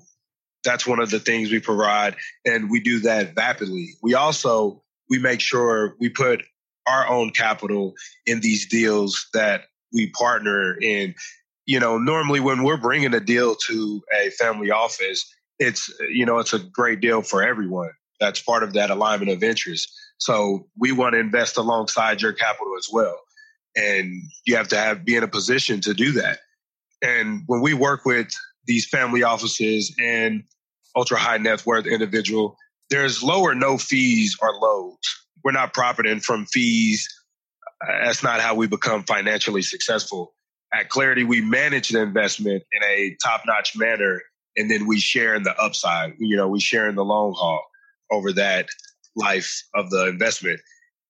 that's 0.64 0.88
one 0.88 1.00
of 1.00 1.10
the 1.10 1.20
things 1.20 1.52
we 1.52 1.60
provide 1.60 2.16
and 2.46 2.70
we 2.70 2.80
do 2.80 3.00
that 3.00 3.34
rapidly. 3.36 3.90
We 4.02 4.14
also 4.14 4.84
we 5.10 5.20
make 5.20 5.42
sure 5.42 5.96
we 6.00 6.10
put 6.10 6.44
our 6.88 7.08
own 7.08 7.32
capital 7.32 7.94
in 8.26 8.40
these 8.40 8.68
deals 8.68 9.28
that 9.34 9.66
we 9.94 10.10
partner 10.12 10.78
in. 10.82 11.14
You 11.66 11.80
know, 11.80 11.98
normally 11.98 12.40
when 12.40 12.64
we're 12.64 12.78
bringing 12.78 13.14
a 13.14 13.20
deal 13.20 13.56
to 13.68 14.02
a 14.20 14.30
family 14.32 14.72
office, 14.72 15.26
it's 15.60 15.94
you 16.10 16.26
know, 16.26 16.40
it's 16.40 16.54
a 16.54 16.60
great 16.60 17.02
deal 17.02 17.22
for 17.22 17.44
everyone. 17.44 17.92
That's 18.20 18.42
part 18.42 18.64
of 18.64 18.74
that 18.74 18.90
alignment 18.90 19.32
of 19.32 19.44
interest. 19.44 19.92
So 20.22 20.68
we 20.78 20.92
want 20.92 21.14
to 21.14 21.20
invest 21.20 21.58
alongside 21.58 22.22
your 22.22 22.32
capital 22.32 22.76
as 22.78 22.88
well. 22.92 23.20
And 23.76 24.22
you 24.46 24.56
have 24.56 24.68
to 24.68 24.78
have 24.78 25.04
be 25.04 25.16
in 25.16 25.24
a 25.24 25.28
position 25.28 25.82
to 25.82 25.96
do 25.96 26.12
that. 26.14 26.40
And 27.02 27.42
when 27.48 27.62
we 27.62 27.74
work 27.74 28.06
with 28.06 28.28
these 28.68 28.88
family 28.88 29.24
offices 29.24 29.94
and 30.00 30.44
ultra 30.96 31.18
high 31.18 31.38
net 31.38 31.66
worth 31.66 31.88
individual, 31.88 32.56
there's 32.92 33.24
low 33.24 33.42
or 33.42 33.56
no 33.56 33.80
fees 33.80 34.38
or 34.40 34.54
loads. 34.54 35.08
We're 35.44 35.54
not 35.54 35.74
profiting 35.74 36.20
from 36.20 36.46
fees. 36.46 37.08
That's 38.04 38.22
not 38.22 38.42
how 38.42 38.54
we 38.54 38.68
become 38.68 39.04
financially 39.04 39.64
successful. 39.64 40.36
At 40.72 40.90
Clarity, 40.90 41.24
we 41.24 41.42
manage 41.42 41.90
the 41.90 42.02
investment 42.02 42.64
in 42.72 42.84
a 42.84 43.18
top 43.24 43.42
notch 43.48 43.76
manner, 43.76 44.22
and 44.56 44.70
then 44.70 44.86
we 44.86 45.00
share 45.00 45.34
in 45.34 45.42
the 45.42 45.60
upside. 45.60 46.14
You 46.20 46.38
know, 46.38 46.48
we 46.48 46.60
share 46.60 46.88
in 46.88 46.94
the 46.94 47.04
long 47.04 47.34
haul 47.36 47.64
over 48.12 48.32
that 48.34 48.68
life 49.16 49.64
of 49.74 49.90
the 49.90 50.08
investment. 50.08 50.60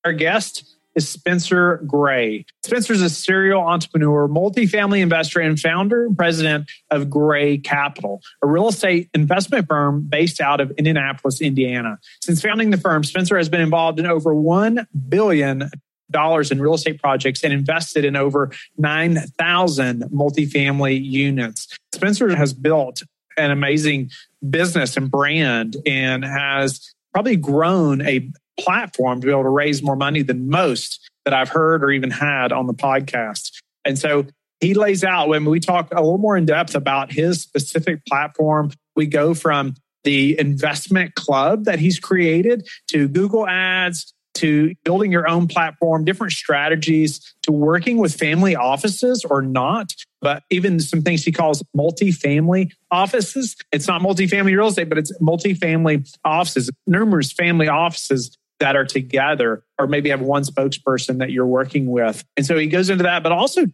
Our 0.04 0.14
guest 0.14 0.76
is 0.96 1.08
Spencer 1.08 1.78
Gray. 1.88 2.46
Spencer 2.64 2.94
is 2.94 3.02
a 3.02 3.10
serial 3.10 3.62
entrepreneur, 3.62 4.28
multifamily 4.28 5.02
investor, 5.02 5.40
and 5.40 5.60
founder 5.60 6.06
and 6.06 6.18
president 6.18 6.70
of 6.90 7.10
Gray 7.10 7.58
Capital, 7.58 8.22
a 8.42 8.48
real 8.48 8.68
estate 8.68 9.10
investment 9.14 9.68
firm 9.68 10.02
based 10.02 10.42
out 10.42 10.60
of 10.60 10.72
Indianapolis, 10.72 11.42
Indiana. 11.42 11.98
Since 12.22 12.42
founding 12.42 12.72
the 12.72 12.78
firm, 12.78 13.04
Spencer 13.04 13.38
has 13.38 13.48
been 13.48 13.62
involved 13.62 14.00
in 14.00 14.06
over 14.06 14.34
$1 14.34 14.86
billion 15.08 15.70
in 16.14 16.62
real 16.62 16.74
estate 16.74 17.00
projects 17.00 17.42
and 17.42 17.54
invested 17.54 18.04
in 18.04 18.18
over 18.18 18.52
9,000 18.78 20.04
multifamily 20.12 21.02
units. 21.02 21.78
Spencer 21.94 22.36
has 22.36 22.54
built 22.54 23.02
an 23.38 23.50
amazing 23.50 24.12
business 24.50 24.98
and 24.98 25.10
brand 25.10 25.78
and 25.86 26.26
has 26.26 26.94
probably 27.14 27.36
grown 27.36 28.02
a 28.02 28.30
platform 28.60 29.22
to 29.22 29.28
be 29.28 29.32
able 29.32 29.44
to 29.44 29.50
raise 29.50 29.82
more 29.82 29.96
money 29.96 30.22
than 30.22 30.50
most 30.50 31.00
that 31.26 31.34
I've 31.34 31.50
heard 31.50 31.84
or 31.84 31.92
even 31.92 32.12
had 32.12 32.52
on 32.52 32.68
the 32.68 32.74
podcast. 32.74 33.52
And 33.86 33.98
so 33.98 34.26
he 34.60 34.74
lays 34.74 35.04
out 35.04 35.28
when 35.28 35.46
we 35.46 35.60
talk 35.60 35.92
a 35.92 36.02
little 36.02 36.18
more 36.18 36.38
in 36.38 36.46
depth 36.46 36.76
about 36.76 37.12
his 37.12 37.42
specific 37.42 38.06
platform. 38.06 38.72
We 38.96 39.08
go 39.08 39.34
from 39.34 39.76
the 40.04 40.40
investment 40.40 41.16
club 41.16 41.66
that 41.66 41.80
he's 41.80 42.00
created 42.00 42.68
to 42.90 43.08
Google 43.08 43.48
Ads 43.48 44.14
to 44.36 44.74
building 44.84 45.12
your 45.12 45.28
own 45.28 45.48
platform, 45.48 46.06
different 46.06 46.34
strategies 46.34 47.34
to 47.44 47.52
working 47.52 47.98
with 47.98 48.16
family 48.16 48.56
offices 48.56 49.26
or 49.30 49.42
not, 49.42 49.94
but 50.22 50.44
even 50.50 50.80
some 50.80 51.02
things 51.02 51.24
he 51.24 51.32
calls 51.32 51.64
multifamily 51.76 52.72
offices. 52.92 53.56
It's 53.72 53.88
not 53.88 54.02
multifamily 54.02 54.56
real 54.56 54.68
estate, 54.68 54.90
but 54.90 54.98
it's 54.98 55.12
multifamily 55.20 56.08
offices, 56.24 56.70
numerous 56.88 57.32
family 57.32 57.68
offices 57.68 58.38
that 58.60 58.76
are 58.76 58.86
together, 58.86 59.64
or 59.80 59.88
maybe 59.88 60.10
have 60.10 60.22
one 60.22 60.44
spokesperson 60.44 61.18
that 61.18 61.32
you're 61.32 61.48
working 61.48 61.88
with. 61.88 62.24
And 62.38 62.46
so 62.46 62.58
he 62.58 62.68
goes 62.68 62.90
into 62.90 63.04
that, 63.04 63.24
but 63.24 63.32
also 63.32 63.66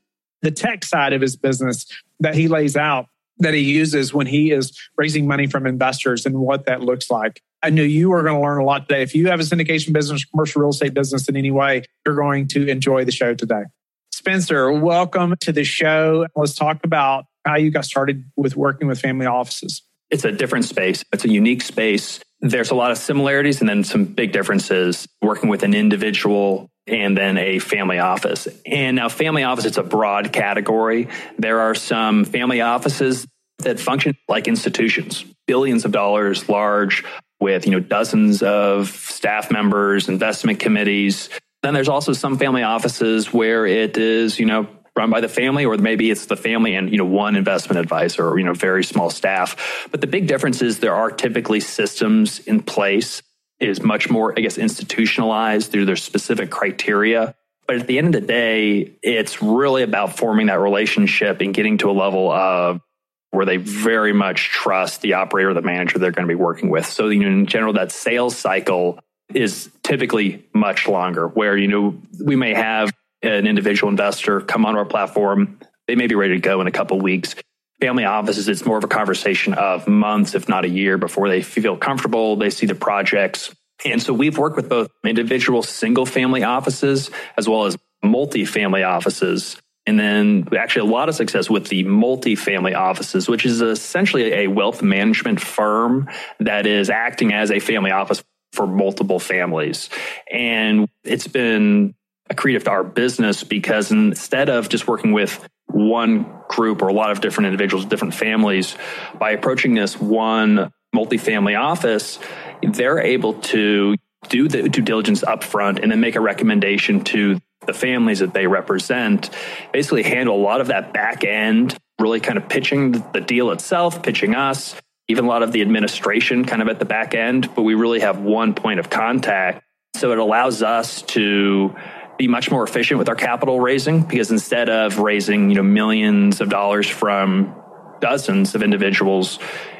the 0.41 0.51
tech 0.51 0.85
side 0.85 1.13
of 1.13 1.21
his 1.21 1.35
business 1.35 1.85
that 2.19 2.35
he 2.35 2.47
lays 2.47 2.77
out 2.77 3.07
that 3.39 3.53
he 3.53 3.61
uses 3.61 4.13
when 4.13 4.27
he 4.27 4.51
is 4.51 4.77
raising 4.97 5.27
money 5.27 5.47
from 5.47 5.67
investors 5.67 6.25
and 6.25 6.39
what 6.39 6.65
that 6.65 6.81
looks 6.81 7.09
like. 7.09 7.41
I 7.63 7.69
knew 7.69 7.83
you 7.83 8.09
were 8.09 8.23
going 8.23 8.35
to 8.35 8.41
learn 8.41 8.59
a 8.59 8.63
lot 8.63 8.87
today. 8.87 9.01
If 9.01 9.15
you 9.15 9.27
have 9.27 9.39
a 9.39 9.43
syndication 9.43 9.93
business, 9.93 10.25
commercial 10.25 10.61
real 10.61 10.69
estate 10.69 10.93
business 10.93 11.27
in 11.27 11.35
any 11.35 11.51
way, 11.51 11.83
you're 12.05 12.15
going 12.15 12.47
to 12.49 12.67
enjoy 12.67 13.05
the 13.05 13.11
show 13.11 13.33
today. 13.33 13.63
Spencer, 14.11 14.71
welcome 14.71 15.35
to 15.41 15.51
the 15.51 15.63
show. 15.63 16.27
Let's 16.35 16.53
talk 16.53 16.79
about 16.83 17.25
how 17.45 17.55
you 17.55 17.71
got 17.71 17.85
started 17.85 18.25
with 18.35 18.55
working 18.55 18.87
with 18.87 18.99
family 18.99 19.25
offices. 19.25 19.83
It's 20.09 20.23
a 20.23 20.31
different 20.31 20.65
space. 20.65 21.03
It's 21.11 21.25
a 21.25 21.29
unique 21.29 21.61
space 21.61 22.19
there's 22.41 22.71
a 22.71 22.75
lot 22.75 22.91
of 22.91 22.97
similarities 22.97 23.61
and 23.61 23.69
then 23.69 23.83
some 23.83 24.05
big 24.05 24.31
differences 24.31 25.07
working 25.21 25.49
with 25.49 25.63
an 25.63 25.73
individual 25.73 26.69
and 26.85 27.17
then 27.17 27.37
a 27.37 27.59
family 27.59 27.99
office. 27.99 28.47
And 28.65 28.95
now 28.95 29.09
family 29.09 29.43
office, 29.43 29.65
it's 29.65 29.77
a 29.77 29.83
broad 29.83 30.31
category. 30.31 31.09
There 31.37 31.59
are 31.61 31.75
some 31.75 32.25
family 32.25 32.61
offices 32.61 33.27
that 33.59 33.79
function 33.79 34.15
like 34.27 34.47
institutions, 34.47 35.25
billions 35.47 35.83
of 35.83 35.91
dollars 35.91 36.47
large 36.47 37.03
with, 37.39 37.65
you 37.65 37.72
know, 37.72 37.79
dozens 37.79 38.41
of 38.41 38.89
staff 38.89 39.51
members, 39.51 40.10
investment 40.10 40.60
committees. 40.60 41.29
Then 41.63 41.74
there's 41.74 41.89
also 41.89 42.13
some 42.13 42.38
family 42.38 42.63
offices 42.63 43.34
where 43.34 43.65
it 43.65 43.98
is, 43.98 44.39
you 44.39 44.46
know, 44.46 44.67
run 44.98 45.12
by 45.12 45.22
the 45.22 45.29
family, 45.29 45.63
or 45.63 45.77
maybe 45.77 46.10
it's 46.10 46.25
the 46.25 46.36
family 46.36 46.75
and 46.75 46.91
you 46.91 46.98
know 46.98 47.06
one 47.06 47.36
investment 47.36 47.79
advisor 47.79 48.27
or 48.27 48.38
you 48.39 48.44
know 48.44 48.53
very 48.53 48.84
small 48.84 49.10
staff. 49.10 49.88
But 49.91 50.01
the 50.01 50.08
big 50.08 50.27
difference 50.27 50.62
is 50.62 50.79
there 50.79 50.96
are 50.96 51.12
typically 51.12 51.60
systems 51.60 52.39
in 52.39 52.62
place. 52.62 53.22
It 53.60 53.70
is 53.70 53.82
much 53.82 54.10
more, 54.10 54.34
I 54.38 54.41
guess, 54.41 54.58
institutionalized 54.58 55.72
through 55.72 55.86
their 55.86 55.96
specific 55.96 56.50
criteria. 56.50 57.36
But 57.67 57.77
at 57.77 57.88
the 57.88 57.98
end 57.98 58.15
of 58.15 58.22
the 58.22 58.27
day, 58.27 58.94
it's 59.01 59.41
really 59.41 59.84
about 59.84 60.17
forming 60.17 60.48
that 60.48 60.60
relationship 60.60 61.41
and 61.41 61.53
getting 61.53 61.77
to 61.79 61.89
a 61.89 61.91
level 61.91 62.32
of 62.32 62.82
where 63.31 63.46
they 63.46 63.57
very 63.57 64.13
much 64.13 64.50
trust 64.50 65.01
the 65.01 65.13
operator 65.13 65.50
or 65.50 65.53
the 65.53 65.62
manager 65.62 66.00
they're 66.00 66.12
going 66.12 66.27
to 66.27 66.31
be 66.31 66.36
working 66.36 66.69
with. 66.69 66.86
So, 66.86 67.10
you 67.10 67.19
know, 67.22 67.27
in 67.27 67.46
general, 67.46 67.74
that 67.74 67.91
sales 67.91 68.38
cycle 68.38 69.00
is 69.34 69.69
typically 69.84 70.46
much 70.53 70.88
longer 70.88 71.27
where, 71.27 71.57
you 71.57 71.67
know, 71.67 72.01
we 72.24 72.36
may 72.36 72.53
have 72.53 72.91
an 73.22 73.48
individual 73.48 73.89
investor 73.89 74.41
come 74.41 74.65
on 74.65 74.77
our 74.77 74.86
platform, 74.86 75.60
they 75.88 75.96
may 75.96 76.07
be 76.07 76.15
ready 76.15 76.36
to 76.36 76.39
go 76.39 76.62
in 76.62 76.67
a 76.67 76.72
couple 76.72 77.00
weeks. 77.00 77.36
Family 77.81 78.05
offices, 78.05 78.48
it's 78.48 78.65
more 78.65 78.77
of 78.77 78.84
a 78.84 78.88
conversation 78.88 79.53
of 79.53 79.88
months, 79.88 80.34
if 80.34 80.50
not 80.50 80.65
a 80.65 80.69
year, 80.69 80.98
before 80.98 81.29
they 81.29 81.41
feel 81.41 81.77
comfortable. 81.77 82.36
They 82.36 82.50
see 82.50 82.65
the 82.65 82.75
projects. 82.75 83.53
And 83.86 84.01
so 84.01 84.13
we've 84.13 84.38
worked 84.38 84.55
with 84.55 84.69
both 84.69 84.89
individual 85.05 85.62
single 85.62 86.05
family 86.05 86.43
offices 86.43 87.12
as 87.38 87.48
well 87.48 87.65
as 87.65 87.77
multi-family 88.03 88.84
offices. 88.84 89.62
And 89.88 89.98
then 89.98 90.48
actually 90.56 90.89
a 90.89 90.91
lot 90.91 91.10
of 91.10 91.15
success 91.15 91.50
with 91.50 91.70
the 91.70 91.84
multi-family 91.84 92.75
offices, 92.75 93.27
which 93.27 93.46
is 93.46 93.62
essentially 93.62 94.34
a 94.34 94.48
wealth 94.48 94.84
management 94.84 95.41
firm 95.41 96.10
that 96.39 96.67
is 96.67 96.89
acting 96.89 97.34
as 97.34 97.50
a 97.50 97.60
family 97.60 97.91
office 97.91 98.24
for 98.51 98.67
multiple 98.67 99.20
families. 99.20 99.89
And 100.32 100.88
it's 101.03 101.27
been 101.27 101.96
accretive 102.29 102.65
to 102.65 102.72
our 102.72 102.84
business 102.84 103.44
because 103.44 103.91
instead 103.91 104.50
of 104.50 104.67
just 104.67 104.88
working 104.88 105.13
with 105.13 105.48
one 105.67 106.25
group 106.50 106.82
or 106.82 106.89
a 106.89 106.94
lot 106.94 107.12
of 107.12 107.22
different 107.22 107.48
individuals, 107.48 107.86
different 107.86 108.13
families, 108.13 108.75
by 109.17 109.32
approaching 109.32 109.74
this 109.74 110.00
one 110.00 110.72
multifamily 110.94 111.60
office, 111.60 112.20
they're 112.62 113.00
able 113.00 113.36
to 113.36 113.96
do 114.29 114.48
the 114.48 114.67
due 114.67 114.82
diligence 114.82 115.22
upfront 115.22 115.82
and 115.82 115.91
then 115.91 116.00
make 116.00 116.15
a 116.15 116.22
recommendation 116.22 117.03
to 117.03 117.39
the 117.65 117.73
families 117.73 118.19
that 118.19 118.33
they 118.33 118.47
represent, 118.47 119.29
basically 119.73 120.03
handle 120.03 120.35
a 120.35 120.41
lot 120.41 120.61
of 120.61 120.67
that 120.67 120.93
back 120.93 121.23
end, 121.23 121.77
really 121.99 122.19
kind 122.19 122.37
of 122.37 122.47
pitching 122.47 122.91
the 123.13 123.21
deal 123.21 123.51
itself, 123.51 124.03
pitching 124.03 124.35
us, 124.35 124.75
even 125.07 125.25
a 125.25 125.27
lot 125.27 125.43
of 125.43 125.51
the 125.51 125.61
administration 125.61 126.45
kind 126.45 126.61
of 126.61 126.67
at 126.67 126.79
the 126.79 126.85
back 126.85 127.15
end, 127.15 127.53
but 127.55 127.63
we 127.63 127.73
really 127.75 127.99
have 127.99 128.19
one 128.19 128.53
point 128.53 128.79
of 128.79 128.89
contact. 128.89 129.63
So 129.95 130.11
it 130.11 130.17
allows 130.17 130.61
us 130.61 131.01
to 131.03 131.75
be 132.17 132.27
much 132.27 132.51
more 132.51 132.63
efficient 132.63 132.97
with 132.97 133.09
our 133.09 133.15
capital 133.15 133.59
raising 133.59 134.01
because 134.01 134.31
instead 134.31 134.69
of 134.69 134.99
raising, 134.99 135.49
you 135.49 135.55
know, 135.55 135.63
millions 135.63 136.41
of 136.41 136.49
dollars 136.49 136.87
from 136.87 137.55
dozens 137.99 138.53
of 138.53 138.63
individuals, 138.63 139.39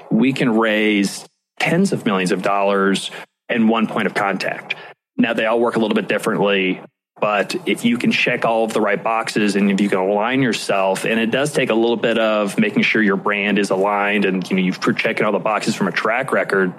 we 0.10 0.34
can 0.34 0.57
raise 0.57 1.27
tens 1.60 1.91
of 1.91 2.05
millions 2.05 2.31
of 2.31 2.41
dollars 2.41 3.12
in 3.50 3.67
one 3.67 3.88
point 3.88 4.07
of 4.07 4.13
contact. 4.13 4.75
Now 5.17 5.34
they 5.34 5.46
all 5.46 5.60
work 5.60 5.75
a 5.75 5.79
little 5.79 5.96
bit 5.96 6.07
differently, 6.07 6.81
but 7.20 7.56
if 7.66 7.84
you 7.84 7.98
can 7.98 8.12
check 8.12 8.46
all 8.46 8.64
of 8.64 8.74
the 8.74 8.82
right 8.82 9.02
boxes 9.02 9.56
and 9.56 9.72
if 9.72 9.82
you 9.82 9.90
can 9.90 10.00
align 10.00 10.42
yourself, 10.42 11.06
and 11.06 11.20
it 11.20 11.32
does 11.32 11.52
take 11.52 11.70
a 11.70 11.74
little 11.74 11.98
bit 11.98 12.18
of 12.18 12.60
making 12.60 12.84
sure 12.84 13.02
your 13.02 13.18
brand 13.18 13.58
is 13.58 13.72
aligned 13.72 14.26
and 14.26 14.48
you 14.50 14.56
know 14.56 14.62
you've 14.62 14.80
checking 14.98 15.26
all 15.26 15.32
the 15.32 15.40
boxes 15.40 15.76
from 15.76 15.88
a 15.88 15.92
track 15.92 16.32
record, 16.32 16.74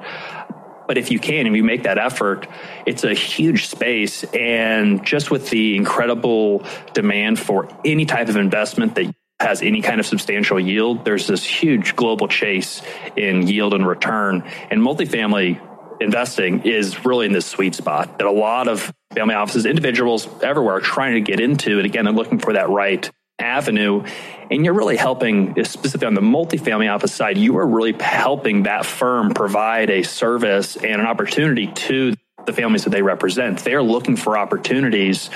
But 0.87 0.97
if 0.97 1.11
you 1.11 1.19
can, 1.19 1.47
if 1.47 1.55
you 1.55 1.65
make 1.65 1.83
that 1.83 1.99
effort, 1.99 2.47
it's 2.87 3.05
a 3.05 3.13
huge 3.13 3.67
space. 3.67 4.25
And 4.33 5.05
just 5.05 5.31
with 5.31 5.51
the 5.51 5.77
incredible 5.77 6.65
demand 6.95 7.39
for 7.39 7.69
any 7.85 8.07
type 8.07 8.29
of 8.29 8.37
investment 8.37 8.95
that 8.95 9.15
has 9.39 9.63
any 9.63 9.83
kind 9.83 10.01
of 10.01 10.07
substantial 10.07 10.59
yield, 10.59 11.05
there's 11.05 11.27
this 11.27 11.45
huge 11.45 11.95
global 11.95 12.27
chase 12.27 12.83
in 13.17 13.47
yield 13.47 13.75
and 13.75 13.87
return. 13.87 14.43
And 14.71 14.81
multifamily 14.81 15.61
investing 16.01 16.63
is 16.65 17.05
really 17.05 17.27
in 17.27 17.33
this 17.33 17.47
sweet 17.47 17.75
spot 17.75 18.19
that 18.19 18.27
a 18.27 18.33
lot 18.33 18.69
of 18.69 18.93
family 19.15 19.35
offices, 19.35 19.67
individuals 19.67 20.29
everywhere 20.43 20.77
are 20.77 20.81
trying 20.81 21.15
to 21.15 21.21
get 21.21 21.41
into. 21.41 21.79
And 21.79 21.87
again, 21.87 22.05
they're 22.05 22.15
looking 22.15 22.39
for 22.39 22.53
that 22.53 22.69
right 22.69 23.11
avenue. 23.39 24.05
And 24.51 24.65
you're 24.65 24.75
really 24.75 24.97
helping, 24.97 25.63
specifically 25.65 26.07
on 26.07 26.15
the 26.15 26.21
multifamily 26.21 26.93
office 26.93 27.15
side, 27.15 27.39
you 27.39 27.59
are 27.59 27.67
really 27.67 27.93
helping 27.93 28.65
that 28.65 28.85
firm 28.85 29.35
provide 29.35 29.91
a 29.91 30.03
service 30.03 30.77
and 30.77 31.01
an 31.01 31.07
opportunity 31.07 31.69
to 31.69 32.15
the 32.47 32.53
families 32.53 32.85
that 32.85 32.91
they 32.91 33.03
represent. 33.03 33.59
They're 33.61 33.83
looking 33.83 34.17
for 34.17 34.39
opportunities. 34.39 35.31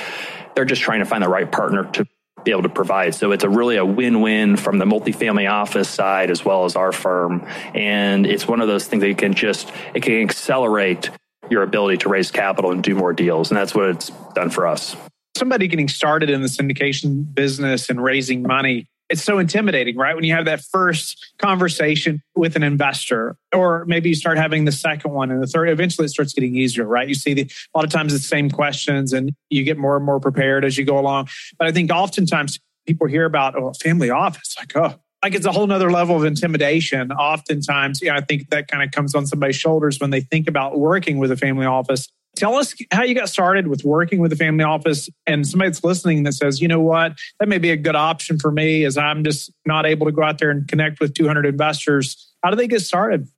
They're 0.55 0.65
just 0.65 0.83
trying 0.83 1.01
to 1.01 1.05
find 1.05 1.23
the 1.23 1.29
right 1.29 1.51
partner 1.51 1.85
to 1.93 2.07
be 2.45 2.51
able 2.51 2.63
to 2.63 2.69
provide. 2.69 3.15
So 3.15 3.33
it's 3.33 3.45
a 3.45 3.49
really 3.49 3.77
a 3.77 3.85
win-win 3.85 4.57
from 4.57 4.79
the 4.79 4.85
multifamily 4.85 5.51
office 5.51 5.89
side 5.89 6.31
as 6.31 6.45
well 6.45 6.65
as 6.65 6.77
our 6.77 6.93
firm. 6.93 7.47
And 7.75 8.27
it's 8.27 8.47
one 8.49 8.61
of 8.61 8.69
those 8.69 8.87
things 8.87 9.01
that 9.01 9.09
you 9.09 9.15
can 9.15 9.35
just, 9.35 9.71
it 9.95 10.03
can 10.03 10.21
accelerate 10.23 11.11
your 11.51 11.63
ability 11.63 11.99
to 11.99 12.09
raise 12.09 12.31
capital 12.31 12.73
and 12.73 12.83
do 12.83 12.95
more 12.95 13.13
deals. 13.13 13.51
And 13.51 13.59
that's 13.59 13.75
what 13.75 13.89
it's 13.89 14.11
done 14.35 14.51
for 14.51 14.67
us. 14.67 14.97
Somebody 15.37 15.67
getting 15.67 15.89
started 15.89 16.31
in 16.31 16.43
the 16.43 16.49
syndication 16.49 17.35
business 17.35 17.91
and 17.91 18.03
raising 18.03 18.43
money, 18.43 18.87
it's 19.13 19.23
so 19.23 19.39
intimidating, 19.39 19.97
right? 19.97 20.15
When 20.15 20.25
you 20.25 20.35
have 20.35 20.47
that 20.47 20.63
first 20.63 21.35
conversation 21.39 22.23
with 22.35 22.57
an 22.57 22.63
investor, 22.63 23.37
or 23.55 23.85
maybe 23.85 24.09
you 24.09 24.15
start 24.15 24.39
having 24.39 24.65
the 24.65 24.73
second 24.73 25.13
one 25.13 25.31
and 25.31 25.43
the 25.43 25.47
third, 25.47 25.69
eventually 25.69 26.07
it 26.07 26.09
starts 26.09 26.33
getting 26.33 26.57
easier, 26.57 26.87
right? 26.87 27.07
You 27.07 27.15
see 27.15 27.35
the, 27.35 27.43
a 27.43 27.79
lot 27.79 27.85
of 27.85 27.91
times 27.91 28.15
the 28.15 28.19
same 28.19 28.51
questions 28.51 29.13
and 29.13 29.31
you 29.51 29.65
get 29.65 29.77
more 29.77 29.97
and 29.97 30.05
more 30.05 30.19
prepared 30.19 30.65
as 30.65 30.79
you 30.79 30.87
go 30.87 30.99
along. 30.99 31.29
But 31.59 31.69
I 31.69 31.73
think 31.73 31.91
oftentimes 31.91 32.59
people 32.87 33.07
hear 33.07 33.27
about 33.27 33.55
oh, 33.55 33.75
family 33.83 34.09
office, 34.09 34.57
like, 34.59 34.75
oh, 34.77 34.99
like 35.23 35.35
it's 35.35 35.47
a 35.47 35.53
whole 35.53 35.67
nother 35.67 35.91
level 35.91 36.17
of 36.17 36.25
intimidation. 36.25 37.13
Oftentimes, 37.13 38.01
yeah, 38.03 38.17
I 38.17 38.23
think 38.23 38.49
that 38.49 38.67
kind 38.67 38.83
of 38.83 38.93
comes 38.93 39.15
on 39.15 39.27
somebody's 39.27 39.57
shoulders 39.57 40.01
when 40.01 40.09
they 40.09 40.23
think 40.23 40.49
about 40.49 40.79
working 40.79 41.19
with 41.19 41.31
a 41.31 41.37
family 41.37 41.67
office. 41.67 42.09
Tell 42.37 42.55
us 42.55 42.75
how 42.91 43.03
you 43.03 43.15
got 43.15 43.29
started 43.29 43.67
with 43.67 43.85
working 43.85 44.19
with 44.19 44.31
the 44.31 44.37
family 44.37 44.65
office 44.65 45.09
and 45.27 45.47
somebody 45.47 45.71
that's 45.71 45.85
listening 45.85 46.23
that 46.23 46.33
says, 46.33 46.63
you 46.63 46.69
know 46.69 46.81
what, 46.81 47.13
that 47.39 47.49
may 47.49 47.59
be 47.59 47.71
a 47.71 47.77
good 47.77 47.95
option 47.95 48.39
for 48.39 48.51
me 48.51 48.85
as 48.85 48.97
I'm 48.97 49.23
just 49.23 49.53
not 49.67 49.85
able 49.85 50.07
to 50.07 50.13
go 50.13 50.23
out 50.23 50.39
there 50.39 50.51
and 50.51 50.67
connect 50.67 50.99
with 50.99 51.15
200 51.15 51.45
investors. 51.45 52.33
How 52.43 52.51
do 52.51 52.57
they 52.57 52.69
get 52.69 52.81
started? 52.81 53.29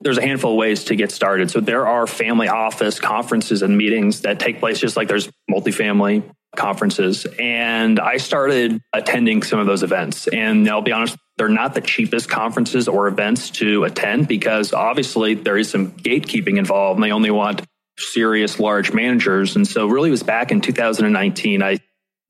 There's 0.00 0.18
a 0.18 0.22
handful 0.22 0.52
of 0.52 0.56
ways 0.58 0.84
to 0.84 0.96
get 0.96 1.10
started. 1.10 1.50
So 1.50 1.60
there 1.60 1.86
are 1.86 2.06
family 2.06 2.48
office 2.48 3.00
conferences 3.00 3.62
and 3.62 3.78
meetings 3.78 4.20
that 4.22 4.40
take 4.40 4.60
place 4.60 4.78
just 4.78 4.96
like 4.96 5.08
there's 5.08 5.30
multifamily 5.50 6.22
conferences. 6.54 7.26
And 7.38 7.98
I 7.98 8.18
started 8.18 8.80
attending 8.92 9.42
some 9.42 9.58
of 9.58 9.66
those 9.66 9.82
events. 9.82 10.28
And 10.28 10.68
I'll 10.68 10.82
be 10.82 10.92
honest, 10.92 11.16
they're 11.38 11.48
not 11.48 11.74
the 11.74 11.80
cheapest 11.80 12.28
conferences 12.28 12.86
or 12.86 13.08
events 13.08 13.50
to 13.50 13.84
attend 13.84 14.28
because 14.28 14.72
obviously 14.72 15.34
there 15.34 15.56
is 15.56 15.70
some 15.70 15.92
gatekeeping 15.92 16.58
involved 16.58 16.98
and 16.98 17.04
they 17.04 17.10
only 17.10 17.30
want 17.30 17.62
serious 17.98 18.58
large 18.58 18.92
managers. 18.92 19.56
And 19.56 19.66
so 19.66 19.86
really 19.86 20.08
it 20.08 20.12
was 20.12 20.22
back 20.22 20.50
in 20.50 20.60
2019, 20.60 21.62
I 21.62 21.78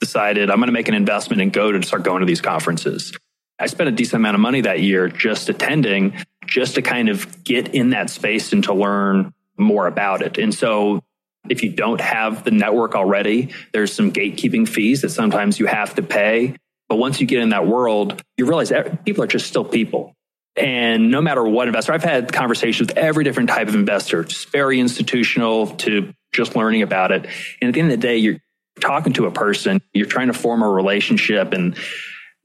decided 0.00 0.50
I'm 0.50 0.58
going 0.58 0.66
to 0.66 0.72
make 0.72 0.88
an 0.88 0.94
investment 0.94 1.40
and 1.40 1.52
go 1.52 1.72
to 1.72 1.82
start 1.82 2.02
going 2.02 2.20
to 2.20 2.26
these 2.26 2.40
conferences. 2.40 3.12
I 3.58 3.66
spent 3.66 3.88
a 3.88 3.92
decent 3.92 4.16
amount 4.16 4.34
of 4.34 4.40
money 4.40 4.62
that 4.62 4.80
year 4.80 5.08
just 5.08 5.48
attending, 5.48 6.14
just 6.46 6.74
to 6.74 6.82
kind 6.82 7.08
of 7.08 7.44
get 7.44 7.74
in 7.74 7.90
that 7.90 8.10
space 8.10 8.52
and 8.52 8.64
to 8.64 8.74
learn 8.74 9.32
more 9.56 9.86
about 9.86 10.22
it. 10.22 10.38
And 10.38 10.52
so 10.52 11.02
if 11.48 11.62
you 11.62 11.70
don't 11.70 12.00
have 12.00 12.44
the 12.44 12.50
network 12.50 12.94
already, 12.94 13.50
there's 13.72 13.92
some 13.92 14.12
gatekeeping 14.12 14.68
fees 14.68 15.02
that 15.02 15.10
sometimes 15.10 15.58
you 15.58 15.66
have 15.66 15.94
to 15.94 16.02
pay. 16.02 16.56
But 16.88 16.96
once 16.96 17.20
you 17.20 17.26
get 17.26 17.40
in 17.40 17.50
that 17.50 17.66
world, 17.66 18.20
you 18.36 18.46
realize 18.46 18.72
people 19.04 19.22
are 19.24 19.28
just 19.28 19.46
still 19.46 19.64
people. 19.64 20.14
And 20.56 21.10
no 21.10 21.20
matter 21.20 21.42
what 21.42 21.66
investor, 21.66 21.92
I've 21.92 22.04
had 22.04 22.32
conversations 22.32 22.88
with 22.88 22.96
every 22.96 23.24
different 23.24 23.48
type 23.48 23.68
of 23.68 23.74
investor, 23.74 24.22
just 24.22 24.50
very 24.50 24.78
institutional 24.78 25.68
to 25.78 26.12
just 26.32 26.54
learning 26.54 26.82
about 26.82 27.10
it. 27.10 27.26
And 27.60 27.68
at 27.68 27.74
the 27.74 27.80
end 27.80 27.92
of 27.92 28.00
the 28.00 28.06
day, 28.06 28.18
you're 28.18 28.40
talking 28.80 29.12
to 29.14 29.26
a 29.26 29.30
person, 29.30 29.80
you're 29.92 30.06
trying 30.06 30.28
to 30.28 30.32
form 30.32 30.62
a 30.62 30.68
relationship. 30.68 31.52
And 31.52 31.76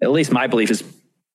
at 0.01 0.11
least 0.11 0.31
my 0.31 0.47
belief 0.47 0.71
is 0.71 0.83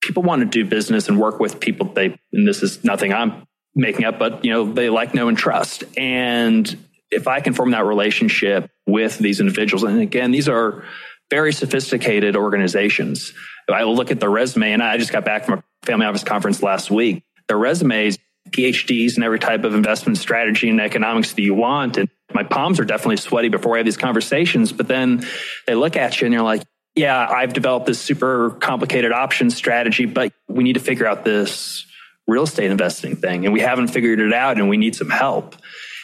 people 0.03 0.23
want 0.23 0.41
to 0.41 0.47
do 0.47 0.65
business 0.69 1.09
and 1.09 1.19
work 1.19 1.41
with 1.41 1.61
people 1.61 1.93
they, 1.93 2.19
and 2.33 2.47
this 2.47 2.63
is 2.63 2.85
nothing 2.85 3.13
I'm 3.13 3.47
making 3.75 4.05
up, 4.05 4.19
but 4.19 4.45
you 4.45 4.53
know, 4.53 4.73
they 4.73 4.91
like, 4.91 5.15
know, 5.15 5.29
and 5.29 5.39
trust. 5.39 5.85
And 5.97 6.77
if 7.11 7.29
I 7.29 7.41
can 7.41 7.55
form 7.55 7.73
that 7.73 7.85
relationship 7.85 8.71
with 8.87 9.19
these 9.19 9.41
individuals, 9.41 9.83
and 9.85 10.01
again, 10.01 10.31
these 10.31 10.49
are 10.49 10.85
very 11.31 11.53
sophisticated 11.53 12.37
organizations. 12.37 13.33
I 13.69 13.85
look 13.85 14.11
at 14.11 14.21
the 14.21 14.29
resume, 14.29 14.73
and 14.73 14.83
I 14.83 14.99
just 14.99 15.13
got 15.13 15.25
back 15.25 15.47
from 15.47 15.59
a 15.59 15.65
family 15.85 16.07
office 16.07 16.25
conference 16.25 16.63
last 16.63 16.91
week. 16.91 17.23
Their 17.49 17.59
resumes, 17.59 18.19
PhDs, 18.51 19.15
and 19.17 19.25
every 19.25 19.39
type 19.39 19.65
of 19.65 19.75
investment 19.75 20.19
strategy 20.19 20.69
and 20.69 20.81
economics 20.81 21.33
that 21.33 21.43
you 21.43 21.55
want. 21.55 21.97
And 21.97 22.09
my 22.33 22.43
palms 22.43 22.81
are 22.81 22.85
definitely 22.85 23.17
sweaty 23.19 23.49
before 23.49 23.75
I 23.75 23.79
have 23.79 23.87
these 23.87 23.97
conversations. 23.97 24.73
But 24.73 24.89
then 24.89 25.27
they 25.67 25.75
look 25.75 25.97
at 25.97 26.21
you 26.21 26.27
and 26.27 26.35
you're 26.35 26.43
like, 26.43 26.63
yeah, 26.95 27.29
I've 27.29 27.53
developed 27.53 27.87
this 27.87 28.01
super 28.01 28.51
complicated 28.51 29.13
option 29.13 29.51
strategy, 29.51 30.07
but 30.07 30.33
we 30.49 30.63
need 30.63 30.75
to 30.75 30.81
figure 30.81 31.07
out 31.07 31.25
this 31.25 31.87
real 32.27 32.45
estate 32.45 32.71
investing 32.71 33.17
thing. 33.17 33.45
And 33.45 33.53
we 33.53 33.61
haven't 33.61 33.89
figured 33.89 34.21
it 34.21 34.33
out 34.33 34.59
and 34.59 34.69
we 34.69 34.77
need 34.77 34.95
some 34.95 35.11
help. 35.11 35.57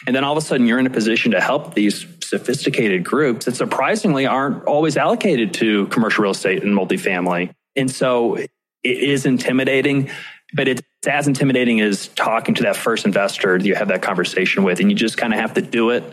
And 0.05 0.15
then 0.15 0.23
all 0.23 0.35
of 0.35 0.43
a 0.43 0.45
sudden, 0.45 0.65
you're 0.65 0.79
in 0.79 0.87
a 0.87 0.91
position 0.91 1.31
to 1.31 1.41
help 1.41 1.75
these 1.75 2.05
sophisticated 2.23 3.03
groups 3.03 3.45
that 3.45 3.55
surprisingly 3.55 4.25
aren't 4.25 4.63
always 4.65 4.97
allocated 4.97 5.53
to 5.55 5.85
commercial 5.87 6.23
real 6.23 6.31
estate 6.31 6.63
and 6.63 6.75
multifamily. 6.75 7.53
And 7.75 7.89
so 7.89 8.37
it 8.83 8.97
is 8.97 9.25
intimidating, 9.25 10.09
but 10.53 10.67
it's 10.67 10.81
as 11.07 11.27
intimidating 11.27 11.81
as 11.81 12.07
talking 12.09 12.55
to 12.55 12.63
that 12.63 12.75
first 12.75 13.05
investor 13.05 13.57
that 13.57 13.65
you 13.65 13.75
have 13.75 13.87
that 13.87 14.01
conversation 14.01 14.63
with. 14.63 14.79
And 14.79 14.91
you 14.91 14.95
just 14.95 15.17
kind 15.17 15.33
of 15.33 15.39
have 15.39 15.53
to 15.55 15.61
do 15.61 15.89
it. 15.91 16.03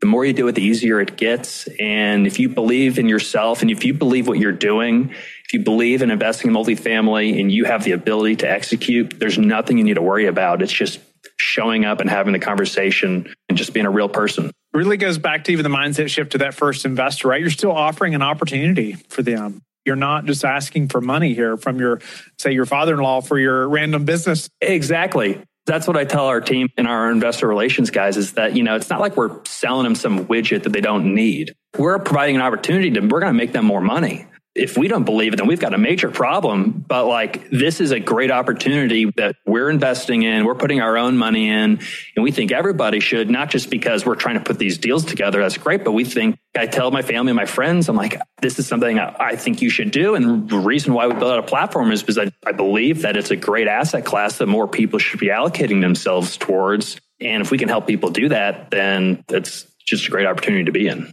The 0.00 0.06
more 0.06 0.24
you 0.24 0.32
do 0.32 0.48
it, 0.48 0.52
the 0.52 0.62
easier 0.62 1.00
it 1.00 1.16
gets. 1.16 1.68
And 1.78 2.26
if 2.26 2.38
you 2.38 2.48
believe 2.48 2.98
in 2.98 3.08
yourself 3.08 3.60
and 3.60 3.70
if 3.70 3.84
you 3.84 3.92
believe 3.92 4.28
what 4.28 4.38
you're 4.38 4.52
doing, 4.52 5.10
if 5.10 5.52
you 5.52 5.62
believe 5.62 6.00
in 6.00 6.10
investing 6.10 6.50
in 6.50 6.56
multifamily 6.56 7.38
and 7.38 7.52
you 7.52 7.64
have 7.64 7.84
the 7.84 7.92
ability 7.92 8.36
to 8.36 8.50
execute, 8.50 9.18
there's 9.18 9.36
nothing 9.36 9.76
you 9.76 9.84
need 9.84 9.94
to 9.94 10.02
worry 10.02 10.26
about. 10.26 10.62
It's 10.62 10.72
just 10.72 11.00
showing 11.36 11.84
up 11.84 12.00
and 12.00 12.08
having 12.08 12.32
the 12.32 12.38
conversation 12.38 13.34
and 13.48 13.58
just 13.58 13.74
being 13.74 13.86
a 13.86 13.90
real 13.90 14.08
person. 14.08 14.50
Really 14.72 14.96
goes 14.96 15.18
back 15.18 15.44
to 15.44 15.52
even 15.52 15.64
the 15.64 15.76
mindset 15.76 16.08
shift 16.08 16.32
to 16.32 16.38
that 16.38 16.54
first 16.54 16.84
investor, 16.84 17.28
right? 17.28 17.40
You're 17.40 17.50
still 17.50 17.72
offering 17.72 18.14
an 18.14 18.22
opportunity 18.22 18.92
for 19.08 19.22
them. 19.22 19.60
You're 19.84 19.96
not 19.96 20.24
just 20.24 20.44
asking 20.44 20.88
for 20.88 21.00
money 21.00 21.34
here 21.34 21.56
from 21.56 21.78
your, 21.78 22.00
say, 22.38 22.52
your 22.52 22.66
father 22.66 22.94
in 22.94 23.00
law 23.00 23.20
for 23.20 23.38
your 23.38 23.68
random 23.68 24.04
business. 24.04 24.48
Exactly. 24.60 25.42
That's 25.66 25.86
what 25.86 25.96
I 25.96 26.04
tell 26.04 26.26
our 26.26 26.40
team 26.40 26.68
and 26.76 26.86
our 26.88 27.10
investor 27.10 27.46
relations 27.46 27.90
guys 27.90 28.16
is 28.16 28.32
that, 28.32 28.56
you 28.56 28.62
know, 28.62 28.76
it's 28.76 28.90
not 28.90 29.00
like 29.00 29.16
we're 29.16 29.44
selling 29.44 29.84
them 29.84 29.94
some 29.94 30.26
widget 30.26 30.64
that 30.64 30.72
they 30.72 30.80
don't 30.80 31.14
need. 31.14 31.54
We're 31.78 31.98
providing 31.98 32.36
an 32.36 32.42
opportunity 32.42 32.90
to, 32.92 33.00
we're 33.00 33.20
going 33.20 33.32
to 33.32 33.36
make 33.36 33.52
them 33.52 33.66
more 33.66 33.80
money 33.80 34.26
if 34.54 34.76
we 34.76 34.88
don't 34.88 35.04
believe 35.04 35.32
it, 35.32 35.36
then 35.36 35.46
we've 35.46 35.60
got 35.60 35.74
a 35.74 35.78
major 35.78 36.10
problem. 36.10 36.84
But 36.86 37.06
like, 37.06 37.48
this 37.50 37.80
is 37.80 37.92
a 37.92 38.00
great 38.00 38.32
opportunity 38.32 39.10
that 39.16 39.36
we're 39.46 39.70
investing 39.70 40.22
in. 40.22 40.44
We're 40.44 40.56
putting 40.56 40.80
our 40.80 40.98
own 40.98 41.16
money 41.16 41.48
in 41.48 41.78
and 42.16 42.24
we 42.24 42.32
think 42.32 42.50
everybody 42.50 42.98
should, 42.98 43.30
not 43.30 43.48
just 43.48 43.70
because 43.70 44.04
we're 44.04 44.16
trying 44.16 44.34
to 44.34 44.40
put 44.40 44.58
these 44.58 44.76
deals 44.76 45.04
together. 45.04 45.40
That's 45.40 45.56
great. 45.56 45.84
But 45.84 45.92
we 45.92 46.04
think 46.04 46.36
I 46.56 46.66
tell 46.66 46.90
my 46.90 47.02
family, 47.02 47.30
and 47.30 47.36
my 47.36 47.46
friends, 47.46 47.88
I'm 47.88 47.94
like, 47.94 48.20
this 48.42 48.58
is 48.58 48.66
something 48.66 48.98
I 48.98 49.36
think 49.36 49.62
you 49.62 49.70
should 49.70 49.92
do. 49.92 50.16
And 50.16 50.48
the 50.48 50.58
reason 50.58 50.94
why 50.94 51.06
we 51.06 51.14
built 51.14 51.32
out 51.32 51.38
a 51.38 51.44
platform 51.44 51.92
is 51.92 52.02
because 52.02 52.18
I, 52.18 52.32
I 52.44 52.50
believe 52.50 53.02
that 53.02 53.16
it's 53.16 53.30
a 53.30 53.36
great 53.36 53.68
asset 53.68 54.04
class 54.04 54.38
that 54.38 54.46
more 54.46 54.66
people 54.66 54.98
should 54.98 55.20
be 55.20 55.28
allocating 55.28 55.80
themselves 55.80 56.36
towards. 56.36 57.00
And 57.20 57.40
if 57.40 57.52
we 57.52 57.58
can 57.58 57.68
help 57.68 57.86
people 57.86 58.10
do 58.10 58.30
that, 58.30 58.72
then 58.72 59.24
it's 59.28 59.64
just 59.86 60.08
a 60.08 60.10
great 60.10 60.26
opportunity 60.26 60.64
to 60.64 60.72
be 60.72 60.88
in. 60.88 61.12